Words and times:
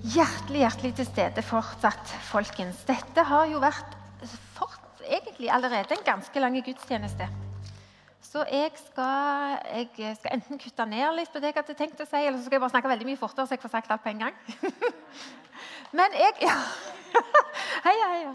Hjertelig, 0.00 0.62
hjertelig 0.62 0.94
til 0.96 1.04
stede 1.04 1.42
fortsatt, 1.44 2.12
folkens. 2.24 2.78
Dette 2.88 3.20
har 3.28 3.50
jo 3.50 3.58
vært 3.60 3.96
fort, 4.56 5.02
egentlig 5.04 5.50
allerede 5.52 5.92
en 5.92 6.06
ganske 6.06 6.40
lang 6.40 6.56
gudstjeneste. 6.64 7.26
Så 8.24 8.46
jeg 8.48 8.70
skal, 8.78 9.58
jeg 9.68 10.16
skal, 10.16 10.38
enten 10.38 10.60
kutte 10.62 10.86
ned 10.88 11.18
litt 11.18 11.28
på 11.34 11.42
det 11.42 11.50
jeg 11.50 11.58
hadde 11.58 11.76
tenkt 11.76 12.00
å 12.00 12.08
si, 12.08 12.16
eller 12.16 12.38
så 12.38 12.46
skal 12.46 12.56
jeg 12.56 12.64
bare 12.64 12.72
snakke 12.72 12.92
veldig 12.94 13.08
mye 13.10 13.20
fortere, 13.20 13.44
så 13.44 13.58
jeg 13.58 13.62
får 13.66 13.74
sagt 13.74 13.92
alt 13.92 14.04
på 14.06 14.12
en 14.14 14.24
gang. 14.24 14.40
Men 15.98 16.16
jeg 16.16 16.46
ja. 16.46 16.56
Heia, 17.86 18.10
heia. 18.14 18.34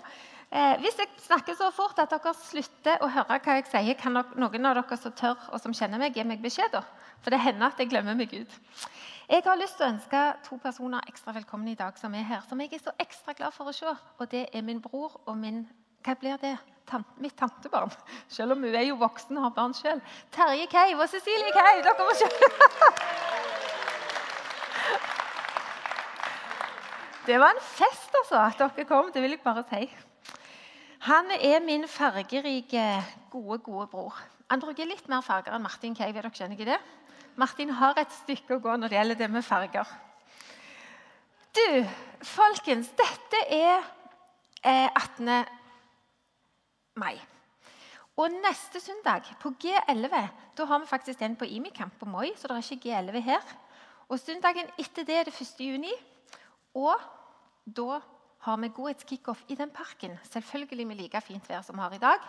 Eh, 0.52 0.75
hvis 0.84 1.00
jeg 1.02 1.10
snakker 1.25 1.57
så 1.57 1.71
fort 1.74 1.97
at 2.04 2.14
dere 2.14 2.36
slutter 2.46 3.02
å 3.02 3.10
høre 3.10 3.39
hva 3.42 3.57
jeg 3.57 3.66
sier, 3.71 3.97
kan 3.97 4.14
noen 4.14 4.70
av 4.70 4.78
dere 4.78 5.00
som 5.02 5.18
tør 5.18 5.50
og 5.50 5.57
som 5.64 5.74
kjenner 5.74 5.97
meg, 5.97 6.14
gi 6.14 6.28
meg 6.29 6.46
beskjed. 6.46 6.78
da. 6.78 6.86
For 7.25 7.34
det 7.34 7.42
hender 7.42 7.71
at 7.71 7.82
jeg 7.82 7.89
glemmer 7.89 8.14
meg 8.20 8.38
ut. 8.38 8.60
Jeg 9.29 9.42
har 9.42 9.57
lyst 9.57 9.79
til 9.79 9.88
å 9.88 9.89
ønske 9.89 10.20
to 10.46 10.56
personer 10.61 11.07
ekstra 11.10 11.34
velkommen 11.34 11.71
i 11.71 11.78
dag 11.78 11.96
som 11.97 12.14
er 12.14 12.28
her, 12.29 12.43
som 12.46 12.60
jeg 12.61 12.70
er 12.78 12.82
så 12.84 12.92
ekstra 13.02 13.34
glad 13.34 13.56
for 13.56 13.65
å 13.65 13.74
se. 13.74 13.89
Og 14.21 14.28
det 14.29 14.43
er 14.54 14.61
min 14.61 14.78
bror 14.82 15.15
og 15.25 15.38
min 15.39 15.64
Hva 16.06 16.14
blir 16.21 16.38
det? 16.38 16.51
Tant, 16.86 17.07
mitt 17.18 17.34
tantebarn. 17.34 17.89
Selv 18.29 18.54
om 18.54 18.61
hun 18.61 18.75
er 18.78 18.84
jo 18.86 19.00
voksen 19.01 19.39
og 19.39 19.48
har 19.48 19.54
barn 19.56 19.74
sjøl. 19.74 19.98
Terje 20.29 20.68
Keiv 20.70 21.00
og 21.01 21.10
Cecilie 21.10 21.50
Keiv. 21.56 21.82
Dere 21.88 22.06
må 22.06 22.14
se. 22.20 22.28
Det 27.26 27.39
var 27.42 27.56
en 27.56 27.64
fest, 27.65 28.20
altså, 28.21 28.43
at 28.43 28.62
dere 28.62 28.86
kom. 28.86 29.10
Det 29.10 29.26
vil 29.26 29.34
jeg 29.34 29.42
bare 29.42 29.65
si. 29.71 29.89
Han 31.10 31.34
er 31.39 31.65
min 31.65 31.87
fargerike, 31.89 32.86
gode, 33.34 33.58
gode 33.66 33.88
bror. 33.89 34.22
Han 34.53 34.62
bruker 34.62 34.86
litt 34.86 35.09
mer 35.09 35.26
farger 35.26 35.58
enn 35.58 35.66
Martin 35.66 35.98
Keiv. 35.98 36.14
Dere 36.14 36.30
skjønner 36.30 36.53
ikke 36.59 36.70
det? 36.76 36.80
Martin 37.36 37.70
har 37.76 37.98
et 38.00 38.12
stykke 38.23 38.56
å 38.56 38.64
gå 38.64 38.76
når 38.80 38.92
det 38.92 38.98
gjelder 39.00 39.20
det 39.20 39.30
med 39.32 39.44
farger. 39.44 39.90
Du, 41.56 41.68
folkens, 42.23 42.90
dette 42.96 43.42
er 43.52 43.80
eh, 44.64 44.88
18. 44.92 45.32
mai. 47.00 47.16
Og 48.16 48.32
neste 48.32 48.80
søndag, 48.80 49.28
på 49.42 49.52
G11, 49.59 50.16
da 50.56 50.66
har 50.66 50.80
vi 50.80 50.88
faktisk 50.88 51.20
den 51.20 51.36
på 51.36 51.46
Imikamp 51.46 51.98
på 52.00 52.08
Moi. 52.08 52.32
så 52.36 52.48
det 52.48 52.56
er 52.56 52.72
ikke 52.72 52.90
G11 52.90 53.20
her. 53.20 53.56
Og 54.08 54.20
Søndagen 54.20 54.70
etter 54.80 55.04
det 55.04 55.16
er 55.16 55.24
det 55.28 55.34
1. 55.36 55.59
juni. 55.59 55.92
Og 56.74 56.96
da 57.66 58.00
har 58.46 58.58
vi 58.62 58.70
godhetskickoff 58.70 59.44
i 59.48 59.56
den 59.56 59.70
parken. 59.70 60.20
Selvfølgelig 60.24 60.88
med 60.88 60.96
like 60.96 61.22
fint 61.22 61.50
vær 61.50 61.62
som 61.62 61.76
vi 61.76 61.81
har 61.81 61.94
i 61.94 62.00
dag. 62.00 62.24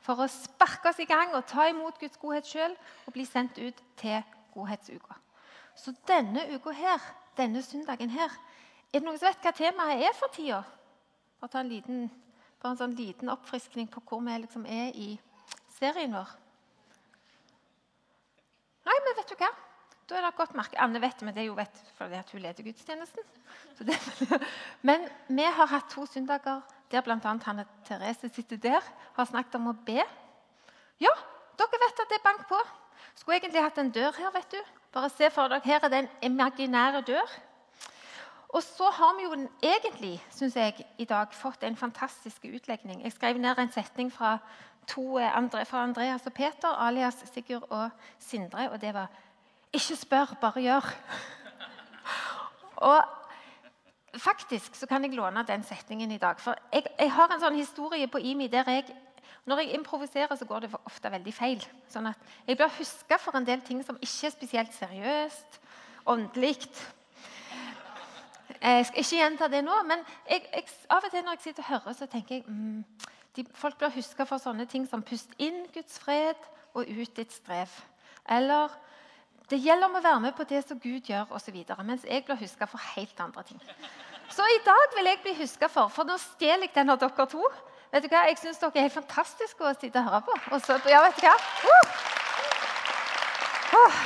For 0.00 0.22
å 0.22 0.28
sparke 0.30 0.92
oss 0.92 1.00
i 1.00 1.08
gang 1.08 1.34
og 1.34 1.46
ta 1.46 1.66
imot 1.70 1.98
Guds 1.98 2.20
godhet 2.20 2.46
sjøl 2.46 2.76
og 3.06 3.12
bli 3.12 3.24
sendt 3.26 3.58
ut 3.58 3.82
til 3.96 4.22
godhetsuka. 4.54 5.16
Så 5.74 5.94
denne 6.08 6.44
uka 6.54 6.74
her, 6.76 7.00
denne 7.36 7.62
søndagen 7.64 8.12
her, 8.12 8.32
er 8.92 9.00
det 9.00 9.06
noen 9.06 9.18
som 9.18 9.30
vet 9.30 9.46
hva 9.46 9.52
temaet 9.56 10.04
er 10.04 10.16
for 10.16 10.32
tida? 10.34 10.60
Bare 11.40 11.52
ta 11.52 11.62
en 11.62 11.72
liten, 11.72 12.06
bare 12.60 12.74
en 12.74 12.80
sånn 12.82 12.96
liten 12.98 13.32
oppfriskning 13.32 13.88
på 13.90 14.02
hvor 14.06 14.20
vi 14.26 14.36
liksom 14.42 14.66
er 14.68 14.92
i 14.92 15.14
serien 15.78 16.12
vår. 16.14 16.34
Nei, 18.82 18.98
men 19.06 19.16
vet 19.16 19.32
du 19.32 19.38
hva? 19.40 19.48
Da 20.10 20.18
er 20.18 20.26
det 20.26 20.34
godt 20.36 20.56
merke. 20.58 20.78
Anne 20.82 21.00
vet 21.00 21.22
men 21.24 21.34
det 21.34 21.44
er 21.44 21.48
jo 21.48 21.56
vet 21.56 21.78
fordi 21.96 22.18
at 22.18 22.30
hun 22.34 22.42
leder 22.44 22.66
gudstjenesten. 22.66 23.26
Det, 23.78 23.96
men 24.88 25.06
vi 25.30 25.46
har 25.46 25.70
hatt 25.70 25.88
to 25.90 26.04
søndager 26.10 26.60
der 26.92 27.00
bl.a. 27.06 27.16
Hanne 27.46 27.64
Therese 27.86 28.28
sitter 28.28 28.60
der, 28.60 28.84
har 29.16 29.28
snakket 29.30 29.56
om 29.56 29.70
å 29.70 29.76
be. 29.86 30.02
Ja, 31.00 31.12
dere 31.56 31.80
vet 31.86 32.02
at 32.04 32.10
det 32.10 32.18
er 32.18 32.26
bank 32.26 32.44
på. 32.50 32.58
Skulle 33.14 33.38
egentlig 33.38 33.62
hatt 33.62 33.78
en 33.78 33.90
dør 33.90 34.12
her. 34.18 34.30
vet 34.34 34.52
du. 34.52 34.58
Bare 34.92 35.08
se 35.10 35.30
for 35.30 35.48
dere, 35.48 35.60
Her 35.64 35.84
er 35.84 35.88
det 35.88 35.98
en 35.98 36.08
imaginære 36.22 37.00
dør. 37.00 37.40
Og 38.48 38.62
så 38.62 38.90
har 38.90 39.16
vi 39.16 39.22
jo 39.22 39.48
egentlig 39.62 40.24
synes 40.30 40.56
jeg, 40.56 40.86
i 40.98 41.04
dag 41.04 41.26
fått 41.32 41.62
en 41.62 41.76
fantastisk 41.76 42.44
utlegning. 42.44 43.02
Jeg 43.02 43.12
skrev 43.12 43.38
ned 43.38 43.58
en 43.58 43.72
setning 43.72 44.12
fra, 44.12 44.38
to, 44.86 45.18
eh, 45.18 45.64
fra 45.64 45.82
Andreas 45.82 46.26
og 46.26 46.32
Peter, 46.32 46.68
alias 46.68 47.24
Sigurd 47.34 47.70
og 47.70 47.90
Sindre, 48.18 48.70
og 48.70 48.80
det 48.80 48.94
var 48.94 49.06
'Ikke 49.72 49.96
spør, 49.96 50.36
bare 50.40 50.60
gjør'. 50.60 50.94
og 52.92 53.04
Faktisk 54.16 54.74
så 54.74 54.86
kan 54.86 55.04
jeg 55.04 55.14
låne 55.14 55.44
den 55.48 55.64
setningen 55.64 56.10
i 56.10 56.18
dag. 56.18 56.40
For 56.40 56.54
jeg, 56.72 56.82
jeg 56.98 57.12
har 57.12 57.32
en 57.32 57.40
sånn 57.40 57.54
historie 57.56 58.06
på 58.06 58.18
IMI 58.18 58.46
der 58.52 58.68
jeg 58.68 58.84
når 59.44 59.58
jeg 59.58 59.74
improviserer, 59.74 60.34
så 60.36 60.44
går 60.44 60.60
det 60.60 60.74
ofte 60.84 61.10
veldig 61.10 61.34
feil. 61.34 61.62
Sånn 61.90 62.06
at 62.06 62.18
Jeg 62.46 62.56
blir 62.56 62.74
huska 62.78 63.18
for 63.18 63.36
en 63.36 63.46
del 63.46 63.60
ting 63.60 63.82
som 63.84 63.98
ikke 64.00 64.26
er 64.26 64.34
spesielt 64.34 64.74
seriøst, 64.74 65.60
åndelig. 66.06 66.58
Jeg 68.62 68.86
skal 68.86 68.98
ikke 69.02 69.16
gjenta 69.16 69.48
det 69.48 69.64
nå, 69.64 69.80
men 69.82 70.04
jeg, 70.30 70.44
jeg, 70.52 70.68
av 70.90 71.02
og 71.02 71.10
til 71.10 71.24
når 71.24 71.38
jeg 71.38 71.42
sitter 71.48 71.62
og 71.62 71.68
hører, 71.68 71.96
så 71.98 72.06
tenker 72.06 72.34
jeg 72.36 72.44
mm, 72.46 72.84
de, 73.36 73.44
Folk 73.54 73.78
blir 73.78 73.90
huska 73.96 74.26
for 74.28 74.38
sånne 74.38 74.66
ting 74.70 74.86
som 74.86 75.02
'pust 75.02 75.34
inn 75.38 75.66
Guds 75.74 75.98
fred 75.98 76.38
og 76.74 76.86
ut 76.86 77.16
ditt 77.16 77.32
strev'. 77.32 77.82
Eller 78.28 78.70
'det 79.50 79.58
gjelder 79.58 79.88
om 79.88 79.98
å 79.98 80.02
være 80.02 80.20
med 80.20 80.32
på 80.34 80.44
det 80.44 80.62
som 80.68 80.78
Gud 80.80 81.00
gjør', 81.10 81.32
osv. 81.34 81.64
Mens 81.84 82.04
jeg 82.04 82.24
blir 82.24 82.36
huska 82.36 82.64
for 82.64 82.78
helt 82.94 83.20
andre 83.20 83.42
ting. 83.42 83.60
Så 84.30 84.42
i 84.42 84.62
dag 84.64 84.96
vil 84.96 85.04
jeg 85.04 85.18
bli 85.22 85.34
huska 85.42 85.66
for, 85.66 85.88
for 85.88 86.04
nå 86.04 86.16
stjeler 86.16 86.68
jeg 86.68 86.74
den 86.74 86.90
av 86.90 86.98
dere 87.00 87.26
to. 87.26 87.42
Vet 87.92 88.06
du 88.06 88.08
hva? 88.08 88.22
Jeg 88.24 88.38
syns 88.40 88.60
dere 88.60 88.72
er 88.80 88.86
helt 88.86 88.94
fantastiske 88.94 89.64
å 89.68 89.74
sitte 89.76 90.00
og 90.00 90.06
høre 90.08 90.22
på. 90.24 90.36
Og 90.56 90.62
så, 90.64 90.78
ja, 90.88 91.02
vet 91.04 91.18
du 91.18 91.26
hva? 91.26 91.34
Uh! 91.68 91.90
Uh! 93.76 93.98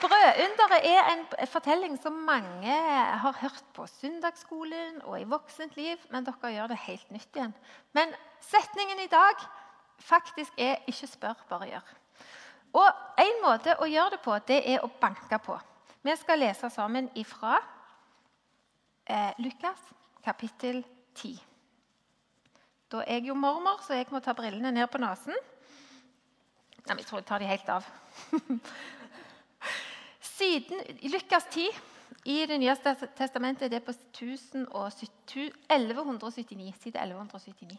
Brødunderet 0.00 0.86
er 0.88 1.10
en 1.12 1.24
fortelling 1.52 1.98
som 2.00 2.16
mange 2.24 2.76
har 3.20 3.36
hørt 3.42 3.66
på 3.76 3.84
søndagsskolen 4.00 5.02
og 5.04 5.18
i 5.20 5.26
voksent 5.28 5.76
liv, 5.76 6.00
men 6.10 6.24
dere 6.24 6.52
gjør 6.54 6.72
det 6.72 6.80
helt 6.86 7.12
nytt 7.12 7.36
igjen. 7.36 7.52
Men 7.92 8.16
setningen 8.40 9.04
i 9.04 9.10
dag 9.12 9.44
faktisk 10.00 10.52
er 10.56 10.80
'ikke 10.88 11.06
spør, 11.06 11.44
bare 11.48 11.68
gjør'. 11.68 11.92
Og 12.72 12.88
En 13.18 13.36
måte 13.42 13.76
å 13.78 13.84
gjøre 13.84 14.10
det 14.10 14.20
på, 14.20 14.38
det 14.38 14.74
er 14.74 14.80
å 14.82 14.90
banke 15.00 15.38
på. 15.38 15.58
Vi 16.02 16.16
skal 16.16 16.38
lese 16.38 16.70
sammen 16.70 17.10
ifra 17.14 17.60
eh, 19.06 19.32
Lukas 19.38 19.78
kapittel 20.24 20.84
10. 21.14 21.38
Da 22.92 23.02
er 23.06 23.18
jeg 23.18 23.30
jo 23.30 23.34
mormor, 23.34 23.80
så 23.86 23.96
jeg 23.98 24.06
må 24.12 24.20
ta 24.22 24.34
brillene 24.36 24.72
ned 24.74 24.86
på 24.90 25.00
nesen. 25.02 25.34
Nei, 26.84 26.98
jeg 27.00 27.08
tror 27.08 27.22
jeg 27.22 27.28
tar 27.30 27.40
de 27.40 27.48
helt 27.48 27.68
av. 27.72 27.86
Siden 30.34 30.82
Lukas 31.08 31.46
10 31.50 31.68
i 32.24 32.46
Det 32.48 32.56
nye 32.60 32.76
testamentet 33.16 33.70
det 33.70 33.76
er 33.80 33.84
på 33.84 33.92
1179, 33.92 36.74
side 36.80 37.00
1179. 37.00 37.78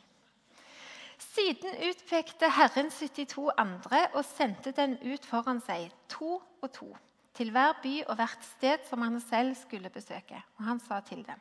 Siden 1.17 1.75
utpekte 1.89 2.49
Herren 2.51 2.91
72 2.91 3.49
andre 3.57 4.07
og 4.13 4.25
sendte 4.27 4.71
den 4.75 4.97
ut 5.01 5.25
foran 5.25 5.61
seg, 5.63 5.91
to 6.11 6.43
og 6.61 6.71
to, 6.75 6.97
til 7.33 7.51
hver 7.55 7.73
by 7.83 8.03
og 8.05 8.15
hvert 8.19 8.43
sted 8.57 8.77
som 8.89 9.01
han 9.01 9.21
selv 9.23 9.55
skulle 9.57 9.89
besøke. 9.89 10.43
Og 10.59 10.65
han 10.67 10.79
sa 10.79 10.99
til 10.99 11.27
dem.: 11.27 11.39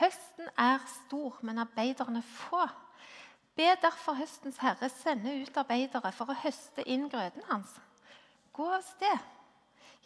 Høsten 0.00 0.48
er 0.58 0.80
stor, 0.88 1.38
men 1.42 1.60
arbeiderne 1.62 2.22
få. 2.22 2.64
Be 3.56 3.68
derfor 3.82 4.16
høstens 4.16 4.60
herre 4.62 4.88
sende 4.88 5.34
ut 5.42 5.56
arbeidere 5.60 6.12
for 6.16 6.32
å 6.32 6.38
høste 6.44 6.84
inn 6.88 7.10
grøden 7.12 7.44
hans. 7.50 7.74
Gå 8.56 8.68
av 8.72 8.84
sted. 8.86 9.28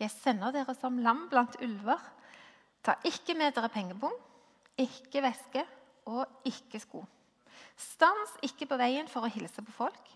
Jeg 0.01 0.13
sender 0.13 0.53
dere 0.53 0.75
som 0.77 0.99
lam 1.03 1.27
blant 1.31 1.57
ulver. 1.63 2.03
Ta 2.83 2.97
ikke 3.07 3.37
med 3.39 3.55
dere 3.55 3.71
pengebong, 3.73 4.15
ikke 4.79 5.23
veske 5.25 5.63
og 6.11 6.27
ikke 6.47 6.81
sko. 6.83 7.05
Stans 7.77 8.35
ikke 8.47 8.69
på 8.69 8.79
veien 8.81 9.09
for 9.09 9.27
å 9.27 9.33
hilse 9.33 9.63
på 9.65 9.75
folk. 9.75 10.13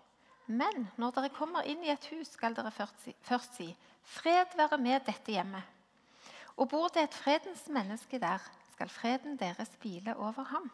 Men 0.51 0.89
når 0.99 1.15
dere 1.17 1.33
kommer 1.35 1.67
inn 1.71 1.83
i 1.87 1.93
et 1.93 2.07
hus, 2.11 2.33
skal 2.35 2.57
dere 2.57 2.73
først 2.75 3.05
si, 3.05 3.15
først 3.23 3.55
si 3.55 3.69
'Fred 4.03 4.57
være 4.57 4.79
med 4.79 5.05
dette 5.07 5.33
hjemmet'. 5.33 5.69
Og 6.57 6.69
bor 6.69 6.89
det 6.89 7.03
et 7.03 7.15
fredens 7.15 7.69
menneske 7.69 8.19
der, 8.19 8.41
skal 8.81 8.89
freden 8.89 9.37
deres 9.37 9.69
hvile 9.81 10.15
over 10.17 10.43
ham. 10.49 10.71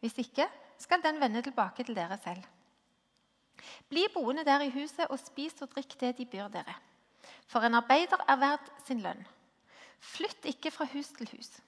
Hvis 0.00 0.16
ikke 0.18 0.46
skal 0.78 1.02
den 1.04 1.20
vende 1.20 1.42
tilbake 1.42 1.84
til 1.84 1.96
dere 1.96 2.16
selv. 2.24 2.44
Bli 3.88 4.06
boende 4.14 4.44
der 4.44 4.64
i 4.64 4.70
huset 4.72 5.04
og 5.12 5.18
spis 5.20 5.60
og 5.60 5.68
drikk 5.74 5.98
det 6.00 6.14
de 6.16 6.24
byr 6.24 6.48
dere. 6.48 6.74
For 7.44 7.60
en 7.60 7.76
arbeider 7.76 8.24
er 8.24 8.40
verd 8.40 8.72
sin 8.86 9.04
lønn. 9.04 9.20
Flytt 10.00 10.48
ikke 10.48 10.72
fra 10.72 10.88
hus 10.94 11.12
til 11.18 11.28
hus. 11.36 11.60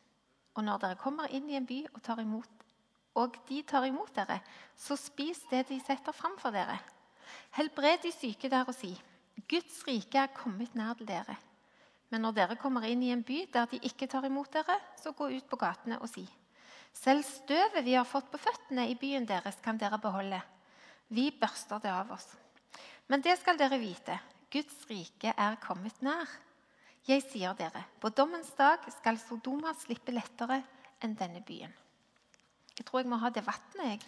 Og 0.54 0.64
når 0.64 0.80
dere 0.80 0.96
kommer 0.96 1.28
inn 1.28 1.50
i 1.50 1.60
en 1.60 1.68
by 1.68 1.84
og, 1.92 2.00
tar 2.02 2.24
imot, 2.24 2.48
og 3.14 3.36
de 3.48 3.62
tar 3.62 3.84
imot 3.84 4.16
dere, 4.16 4.40
så 4.76 4.96
spis 4.96 5.44
det 5.50 5.66
de 5.68 5.80
setter 5.84 6.16
fram 6.16 6.38
for 6.40 6.50
dere. 6.50 6.78
Helbred 7.60 8.00
de 8.06 8.12
syke 8.12 8.48
der 8.48 8.64
og 8.64 8.74
si:" 8.74 8.96
Guds 9.48 9.84
rike 9.88 10.18
er 10.18 10.32
kommet 10.32 10.74
nær 10.74 10.94
til 10.94 11.08
dere. 11.08 11.36
Men 12.12 12.26
når 12.26 12.36
dere 12.36 12.58
kommer 12.60 12.84
inn 12.84 13.02
i 13.02 13.10
en 13.14 13.24
by 13.24 13.46
der 13.52 13.70
de 13.70 13.80
ikke 13.88 14.06
tar 14.12 14.26
imot 14.28 14.52
dere, 14.52 14.76
så 15.00 15.14
gå 15.16 15.30
ut 15.32 15.48
på 15.48 15.58
gatene 15.60 15.98
og 15.98 16.10
si:" 16.12 16.26
Selv 16.92 17.24
støvet 17.24 17.86
vi 17.86 17.94
har 17.96 18.04
fått 18.04 18.28
på 18.28 18.36
føttene 18.36 18.84
i 18.90 18.96
byen 19.00 19.24
deres, 19.24 19.56
kan 19.64 19.78
dere 19.80 19.96
beholde. 19.98 20.42
Vi 21.08 21.30
børster 21.32 21.80
det 21.80 21.88
av 21.88 22.10
oss. 22.12 22.26
Men 23.08 23.24
det 23.24 23.38
skal 23.40 23.56
dere 23.56 23.80
vite. 23.80 24.18
Guds 24.52 24.84
rike 24.90 25.32
er 25.32 25.56
kommet 25.56 26.02
nær. 26.04 26.28
Jeg 27.08 27.24
sier 27.24 27.56
dere, 27.56 27.86
på 27.98 28.12
dommens 28.12 28.52
dag 28.58 28.84
skal 28.92 29.16
Sodoma 29.18 29.72
slippe 29.74 30.12
lettere 30.12 30.60
enn 31.00 31.16
denne 31.16 31.40
byen. 31.40 31.72
Jeg 32.76 32.84
tror 32.86 33.00
jeg 33.00 33.08
må 33.08 33.16
ha 33.24 33.30
det 33.32 33.42
vannet 33.46 34.04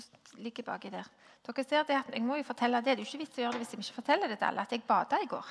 som 0.00 0.40
ligger 0.40 0.64
baki 0.66 0.90
der. 0.92 1.08
Dere 1.42 1.64
ser 1.66 1.82
det 1.88 1.96
at 1.98 2.10
Jeg 2.14 2.22
må 2.22 2.36
jo 2.38 2.46
fortelle 2.46 2.78
det. 2.78 2.84
Det 2.84 2.92
er 2.92 3.02
jo 3.02 3.08
ikke 3.08 3.22
vits 3.24 3.38
å 3.38 3.42
gjøre 3.42 3.52
det 3.52 3.62
hvis 3.62 3.72
jeg 3.74 3.84
ikke 3.84 3.98
forteller 3.98 4.30
det 4.30 4.38
til 4.38 4.48
alle. 4.48 4.62
At 4.62 4.72
jeg 4.72 4.82
bada 4.86 5.18
i 5.20 5.28
går. 5.30 5.46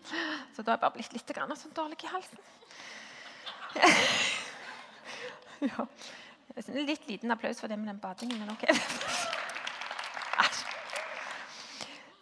Så 0.54 0.62
da 0.62 0.70
har 0.70 0.76
jeg 0.76 0.84
bare 0.84 0.96
blitt 0.96 1.12
litt 1.16 1.34
sånn 1.62 1.74
dårlig 1.74 1.98
i 2.04 2.12
halsen. 2.12 2.38
ja. 5.70 5.86
Litt 6.72 7.08
liten 7.08 7.30
applaus 7.32 7.60
for 7.60 7.68
det 7.68 7.78
med 7.80 7.88
den 7.88 7.98
badingen, 8.00 8.38
men 8.38 8.54
ok. 8.54 8.68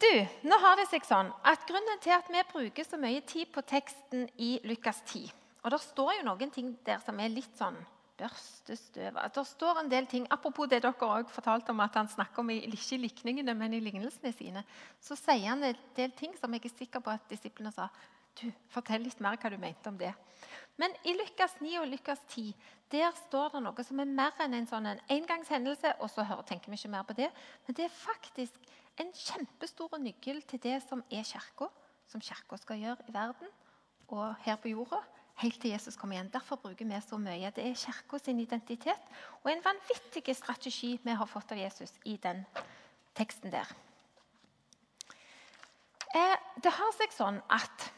Du, 0.00 0.26
nå 0.48 0.56
har 0.62 0.78
det 0.80 0.86
seg 0.88 1.04
sånn 1.04 1.28
at 1.44 1.66
Grunnen 1.68 1.98
til 2.00 2.14
at 2.14 2.28
vi 2.32 2.40
bruker 2.48 2.86
så 2.88 2.96
mye 2.98 3.20
tid 3.28 3.50
på 3.52 3.60
teksten 3.68 4.24
i 4.40 4.54
Lukas 4.64 5.02
10 5.04 5.28
og 5.60 5.70
Det 5.74 5.80
står 5.84 6.12
jo 6.18 6.26
noen 6.26 6.52
ting 6.52 6.70
der 6.86 7.00
som 7.04 7.18
er 7.20 7.32
litt 7.32 7.52
sånn 7.58 7.76
børste 8.20 8.76
støv 8.76 9.18
Det 9.34 9.44
står 9.46 9.80
en 9.80 9.90
del 9.90 10.06
ting, 10.06 10.26
Apropos 10.30 10.68
det 10.68 10.82
dere 10.82 10.92
også 10.92 11.34
fortalte 11.34 11.70
om 11.70 11.80
at 11.80 11.96
han 11.96 12.08
snakker 12.08 12.42
om 12.42 12.50
ikke 12.50 12.94
i 12.94 13.02
likningene, 13.06 13.54
men 13.54 13.74
i 13.74 13.80
lignelsene 13.80 14.32
sine. 14.32 14.64
Så 15.00 15.16
sier 15.16 15.48
han 15.48 15.64
en 15.64 15.76
del 15.96 16.12
ting 16.16 16.36
som 16.38 16.52
jeg 16.54 16.64
er 16.64 16.76
sikker 16.76 17.00
på 17.00 17.10
at 17.10 17.30
disiplene 17.30 17.72
sa. 17.72 17.88
Du, 18.40 18.50
Fortell 18.70 19.02
litt 19.02 19.20
mer 19.20 19.38
hva 19.40 19.50
du 19.50 19.58
mente 19.58 19.88
om 19.90 19.98
det. 19.98 20.12
Men 20.80 20.92
i 21.04 21.12
Lukas 21.16 21.56
9 21.60 21.80
og 21.82 21.88
Lukas 21.90 22.20
10 22.28 22.54
der 22.90 23.10
står 23.26 23.52
det 23.54 23.62
noe 23.62 23.84
som 23.86 24.00
er 24.02 24.08
mer 24.08 24.38
enn 24.42 24.56
en 24.56 24.66
sånn 24.66 24.86
en 24.90 25.02
engangshendelse. 25.12 25.94
og 26.00 26.10
så 26.10 26.24
tenker 26.46 26.70
vi 26.70 26.78
ikke 26.78 26.90
mer 26.90 27.04
på 27.06 27.14
det, 27.14 27.30
Men 27.66 27.74
det 27.74 27.84
er 27.84 27.88
faktisk 27.94 28.54
en 28.98 29.12
kjempestor 29.12 29.98
nøkkel 29.98 30.42
til 30.42 30.60
det 30.60 30.82
som 30.88 31.04
er 31.10 31.22
kirka, 31.22 31.68
som 32.08 32.20
kirka 32.20 32.56
skal 32.56 32.76
gjøre 32.76 33.08
i 33.08 33.12
verden 33.12 33.48
og 34.08 34.34
her 34.42 34.56
på 34.56 34.68
jorda 34.68 34.98
helt 35.40 35.60
til 35.60 35.72
Jesus 35.74 35.96
kommer 35.96 36.16
igjen. 36.16 36.32
Derfor 36.32 36.60
bruker 36.60 36.86
vi 36.86 37.00
så 37.04 37.18
mye. 37.18 37.52
Det 37.54 37.64
er 37.64 37.78
kirka 37.78 38.18
sin 38.18 38.40
identitet 38.40 39.14
og 39.42 39.52
en 39.52 39.64
vanvittig 39.64 40.36
strategi 40.36 40.98
vi 41.02 41.14
har 41.16 41.26
fått 41.26 41.52
av 41.52 41.58
Jesus 41.58 41.94
i 42.04 42.16
den 42.22 42.44
teksten 43.16 43.52
der. 43.52 43.70
Eh, 46.14 46.36
det 46.62 46.72
har 46.74 46.92
seg 46.96 47.12
sånn 47.14 47.40
at 47.48 47.90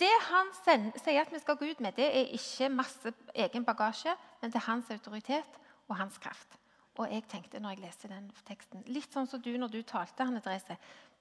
det 0.00 0.12
han 0.28 0.48
sier 0.58 1.22
at 1.22 1.30
vi 1.30 1.38
skal 1.38 1.56
gå 1.58 1.68
ut 1.70 1.80
med, 1.80 1.94
det 1.94 2.06
er 2.10 2.32
ikke 2.34 2.72
masse 2.74 3.12
egen 3.34 3.64
bagasje, 3.64 4.16
men 4.40 4.50
det 4.50 4.58
er 4.58 4.66
hans 4.66 4.90
autoritet 4.90 5.60
og 5.86 5.96
hans 6.00 6.18
kraft. 6.18 6.58
Og 6.98 7.12
jeg 7.12 7.26
tenkte 7.30 7.60
når 7.60 7.76
jeg 7.76 7.84
leste 7.84 8.10
den 8.10 8.26
teksten, 8.48 8.82
Litt 8.90 9.12
sånn 9.12 9.28
som 9.30 9.42
du 9.42 9.52
når 9.56 9.70
du 9.70 9.82
talte, 9.86 10.24
Hanne 10.24 10.40
Therese. 10.42 10.78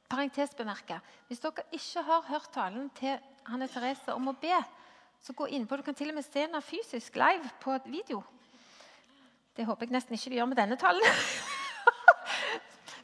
Parentes 0.09 0.53
bemerka. 0.57 0.99
Hvis 1.27 1.41
dere 1.43 1.65
ikke 1.73 2.03
har 2.07 2.25
hørt 2.29 2.51
talen 2.53 2.89
til 2.97 3.21
Hanne 3.45 3.67
Therese 3.69 4.13
om 4.13 4.31
å 4.31 4.35
be, 4.41 4.57
så 5.21 5.33
gå 5.33 5.47
inn 5.47 5.67
på, 5.67 5.77
Du 5.77 5.83
kan 5.83 5.95
til 5.95 6.09
og 6.09 6.15
med 6.15 6.25
se 6.25 6.47
den 6.47 6.61
fysisk 6.61 7.15
live 7.15 7.49
på 7.59 7.77
video. 7.85 8.23
Det 9.55 9.65
håper 9.65 9.85
jeg 9.85 9.95
nesten 9.95 10.17
ikke 10.17 10.29
de 10.29 10.39
gjør 10.39 10.49
med 10.51 10.59
denne 10.59 10.77
talen. 10.77 11.05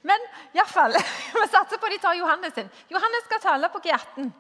Men 0.10 0.24
iallfall, 0.54 0.98
vi 1.42 1.48
satser 1.48 1.80
på 1.80 1.92
de 1.92 2.00
tar 2.02 2.18
Johannes 2.18 2.54
sin. 2.54 2.70
Johannes 2.90 3.28
skal 3.28 3.44
tale 3.44 3.70
på 3.70 3.82
G18. 3.86 4.32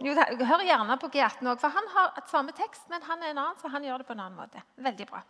Hør 0.00 0.64
gjerne 0.64 0.96
på 0.96 1.10
G18 1.12 1.50
òg, 1.52 1.60
for 1.60 1.74
han 1.74 1.90
har 1.94 2.22
samme 2.30 2.54
tekst, 2.56 2.86
men 2.88 3.04
han 3.04 3.20
er 3.20 3.34
en 3.34 3.42
annen, 3.42 3.58
så 3.60 3.68
han 3.68 3.84
gjør 3.84 4.00
det 4.00 4.08
på 4.08 4.16
en 4.16 4.22
annen 4.24 4.38
måte. 4.38 4.62
Veldig 4.80 5.06
bra. 5.10 5.20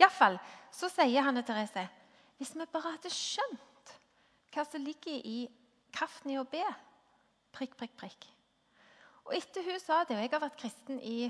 Iallfall 0.00 0.38
så 0.72 0.88
sier 0.92 1.26
Hanne 1.26 1.44
Therese 1.44 1.84
hvis 2.38 2.54
vi 2.54 2.64
bare 2.70 2.94
hadde 2.94 3.10
skjønt 3.10 3.94
hva 4.54 4.64
som 4.64 4.82
ligger 4.82 5.26
i 5.26 5.38
kraften 5.94 6.32
i 6.32 6.38
å 6.40 6.46
be 6.48 6.62
prikk, 7.54 7.74
prikk, 7.76 7.94
prikk 7.98 8.28
og 9.28 9.36
etter 9.36 9.64
hun 9.66 9.80
sa 9.82 10.02
det, 10.08 10.16
og 10.16 10.24
jeg 10.24 10.32
har 10.32 10.42
vært 10.42 10.60
kristen 10.60 11.00
i, 11.04 11.28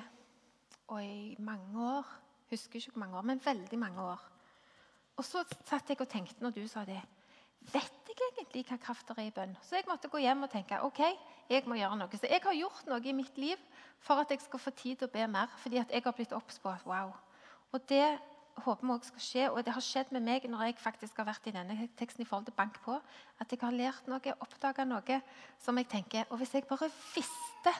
i 1.02 1.36
mange 1.42 1.84
år 1.90 2.16
Husker 2.48 2.78
ikke 2.80 2.94
hvor 2.94 3.02
mange 3.02 3.18
år, 3.18 3.24
men 3.28 3.40
veldig 3.44 3.78
mange 3.78 4.00
år. 4.00 4.20
Og 5.20 5.24
så 5.26 5.42
satt 5.68 5.90
jeg 5.90 6.00
og 6.00 6.08
tenkte 6.08 6.40
når 6.40 6.54
du 6.56 6.62
sa 6.70 6.84
det 6.88 6.96
Vet 7.68 8.08
jeg 8.08 8.30
egentlig 8.38 8.62
hva 8.70 8.78
kraft 8.80 9.10
er 9.12 9.18
i 9.26 9.32
bønn? 9.34 9.52
Så 9.60 9.76
jeg 9.76 9.84
måtte 9.88 10.08
gå 10.08 10.20
hjem 10.22 10.46
og 10.46 10.50
tenke 10.52 10.78
ok, 10.86 11.02
jeg 11.50 11.66
må 11.68 11.76
gjøre 11.76 11.98
noe. 12.00 12.16
Så 12.16 12.30
jeg 12.30 12.40
har 12.40 12.56
gjort 12.56 12.88
noe 12.88 13.02
i 13.04 13.12
mitt 13.12 13.36
liv 13.36 13.60
for 14.00 14.22
at 14.22 14.30
jeg 14.32 14.40
skal 14.40 14.62
få 14.62 14.72
tid 14.78 15.00
til 15.00 15.10
å 15.10 15.12
be 15.12 15.26
mer. 15.28 15.52
Fordi 15.60 15.82
at 15.82 15.92
jeg 15.92 16.06
har 16.06 16.16
blitt 16.16 16.32
obs 16.32 16.56
på 16.62 16.72
at 16.72 16.86
wow. 16.88 17.12
Og 17.74 17.84
det 17.90 18.06
håper 18.64 18.86
vi 18.86 18.92
også 18.94 19.12
skal 19.12 19.24
skje. 19.24 19.44
Og 19.50 19.60
det 19.64 19.74
har 19.74 19.84
skjedd 19.84 20.12
med 20.16 20.24
meg 20.26 20.46
når 20.50 20.68
jeg 20.68 20.78
faktisk 20.82 21.20
har 21.20 21.28
vært 21.28 21.48
i 21.50 21.54
denne 21.54 21.76
teksten 21.98 22.24
i 22.24 22.28
forhold 22.28 22.48
til 22.48 22.56
bank 22.58 22.80
på. 22.84 22.98
At 23.42 23.52
jeg 23.52 23.62
har 23.62 23.76
lært 23.76 24.08
noe, 24.10 24.34
oppdaga 24.44 24.86
noe 24.88 25.20
som 25.62 25.78
jeg 25.78 25.88
tenker 25.90 26.26
Og 26.30 26.40
hvis 26.40 26.54
jeg 26.54 26.68
bare 26.68 26.90
visste 27.14 27.74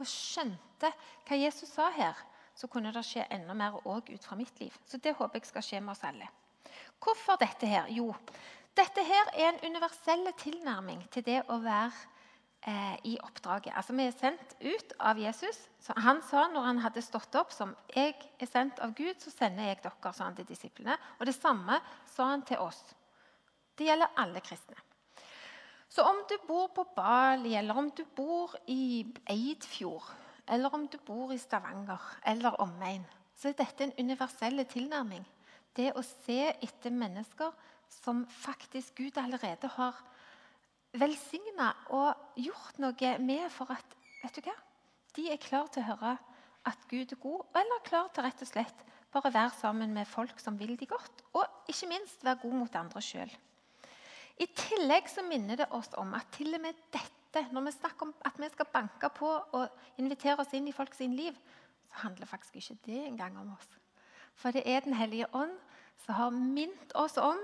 og 0.00 0.06
skjønte 0.08 0.92
hva 1.28 1.36
Jesus 1.36 1.74
sa 1.74 1.90
her, 1.92 2.16
så 2.56 2.68
kunne 2.68 2.92
det 2.92 3.02
skje 3.06 3.26
enda 3.32 3.54
mer 3.56 3.78
òg 3.88 4.10
ut 4.12 4.24
fra 4.24 4.36
mitt 4.36 4.56
liv. 4.60 4.74
Så 4.84 4.98
det 4.98 5.14
håper 5.16 5.40
jeg 5.40 5.48
skal 5.48 5.64
skje 5.64 5.80
med 5.80 5.94
oss 5.94 6.04
alle. 6.04 6.28
Hvorfor 7.00 7.38
dette 7.40 7.68
her? 7.68 7.88
Jo, 7.92 8.12
dette 8.76 9.04
her 9.04 9.30
er 9.34 9.52
en 9.52 9.62
universell 9.70 10.26
tilnærming 10.40 11.02
til 11.12 11.24
det 11.26 11.40
å 11.48 11.60
være 11.62 11.92
eh, 12.66 12.96
i 13.04 13.18
oppdraget. 13.22 13.72
Altså, 13.76 13.92
Vi 13.92 14.06
er 14.06 14.12
sendt 14.16 14.56
ut 14.60 14.92
av 14.98 15.18
Jesus. 15.18 15.68
Så 15.80 15.94
han 15.96 16.22
sa 16.22 16.48
når 16.48 16.66
han 16.66 16.78
hadde 16.78 17.02
stått 17.02 17.34
opp 17.34 17.52
som 17.52 17.76
'Jeg 17.94 18.14
er 18.40 18.46
sendt 18.46 18.78
av 18.78 18.94
Gud, 18.94 19.14
så 19.18 19.30
sender 19.30 19.64
jeg 19.64 19.82
dere', 19.82 20.12
sa 20.12 20.24
han 20.24 20.36
til 20.36 20.44
disiplene. 20.44 20.96
Og 21.18 21.26
det 21.26 21.34
samme 21.34 21.80
sa 22.06 22.24
han 22.24 22.42
til 22.42 22.58
oss. 22.58 22.94
Det 23.76 23.86
gjelder 23.86 24.12
alle 24.16 24.40
kristne. 24.40 24.76
Så 25.88 26.02
om 26.02 26.22
du 26.28 26.36
bor 26.46 26.68
på 26.68 26.84
Bali, 26.96 27.54
eller 27.54 27.74
om 27.74 27.90
du 27.90 28.04
bor 28.04 28.54
i 28.66 29.06
Eidfjord, 29.26 30.12
eller 30.48 30.74
om 30.74 30.86
du 30.86 30.98
bor 30.98 31.32
i 31.32 31.38
Stavanger 31.38 31.98
eller 32.26 32.60
omegn, 32.60 33.04
så 33.34 33.48
er 33.48 33.52
dette 33.58 33.84
en 33.84 33.92
universell 33.98 34.64
tilnærming. 34.64 35.24
Det 35.76 35.92
å 35.96 36.02
se 36.02 36.52
etter 36.62 36.90
mennesker 36.90 37.52
som 37.90 38.26
faktisk 38.26 38.94
Gud 39.00 39.18
allerede 39.18 39.68
har 39.68 39.94
velsigna 40.92 41.70
og 41.94 42.40
gjort 42.40 42.80
noe 42.82 43.12
med 43.22 43.46
for 43.54 43.70
at 43.74 43.96
vet 44.22 44.36
du 44.36 44.48
hva? 44.48 44.56
de 45.16 45.30
er 45.32 45.42
klar 45.42 45.68
til 45.72 45.82
å 45.82 45.90
høre 45.90 46.16
at 46.68 46.82
Gud 46.90 47.12
er 47.14 47.20
god, 47.22 47.44
eller 47.56 47.84
klar 47.86 48.10
til 48.14 48.24
rett 48.26 48.42
og 48.44 48.50
slett 48.50 48.82
bare 49.10 49.32
være 49.34 49.54
sammen 49.58 49.94
med 49.94 50.06
folk 50.06 50.38
som 50.38 50.58
vil 50.60 50.76
de 50.78 50.86
godt, 50.86 51.24
og 51.34 51.70
ikke 51.70 51.88
minst 51.90 52.22
være 52.24 52.42
god 52.44 52.58
mot 52.60 52.76
andre 52.78 53.02
sjøl. 53.02 53.32
I 54.40 54.46
tillegg 54.56 55.08
så 55.10 55.24
minner 55.26 55.58
det 55.58 55.70
oss 55.76 55.90
om 56.00 56.14
at 56.16 56.30
til 56.36 56.54
og 56.54 56.62
med 56.62 56.78
dette, 56.94 57.42
når 57.50 57.66
vi 57.66 57.72
snakker 57.74 58.06
om 58.06 58.14
at 58.26 58.38
vi 58.38 58.48
skal 58.52 58.70
banke 58.72 59.10
på 59.16 59.28
og 59.28 59.98
invitere 60.00 60.38
oss 60.42 60.54
inn 60.56 60.68
i 60.70 60.74
folks 60.74 61.02
liv, 61.02 61.34
så 61.90 62.04
handler 62.04 62.30
faktisk 62.30 62.60
ikke 62.60 62.78
det 62.86 63.00
engang 63.08 63.36
om 63.40 63.50
oss. 63.56 63.68
For 64.34 64.54
det 64.54 64.62
er 64.64 64.80
Den 64.80 64.94
hellige 64.94 65.28
ånd 65.34 65.52
som 66.04 66.14
har 66.14 66.30
minnet 66.30 66.94
oss 66.94 67.18
om 67.18 67.38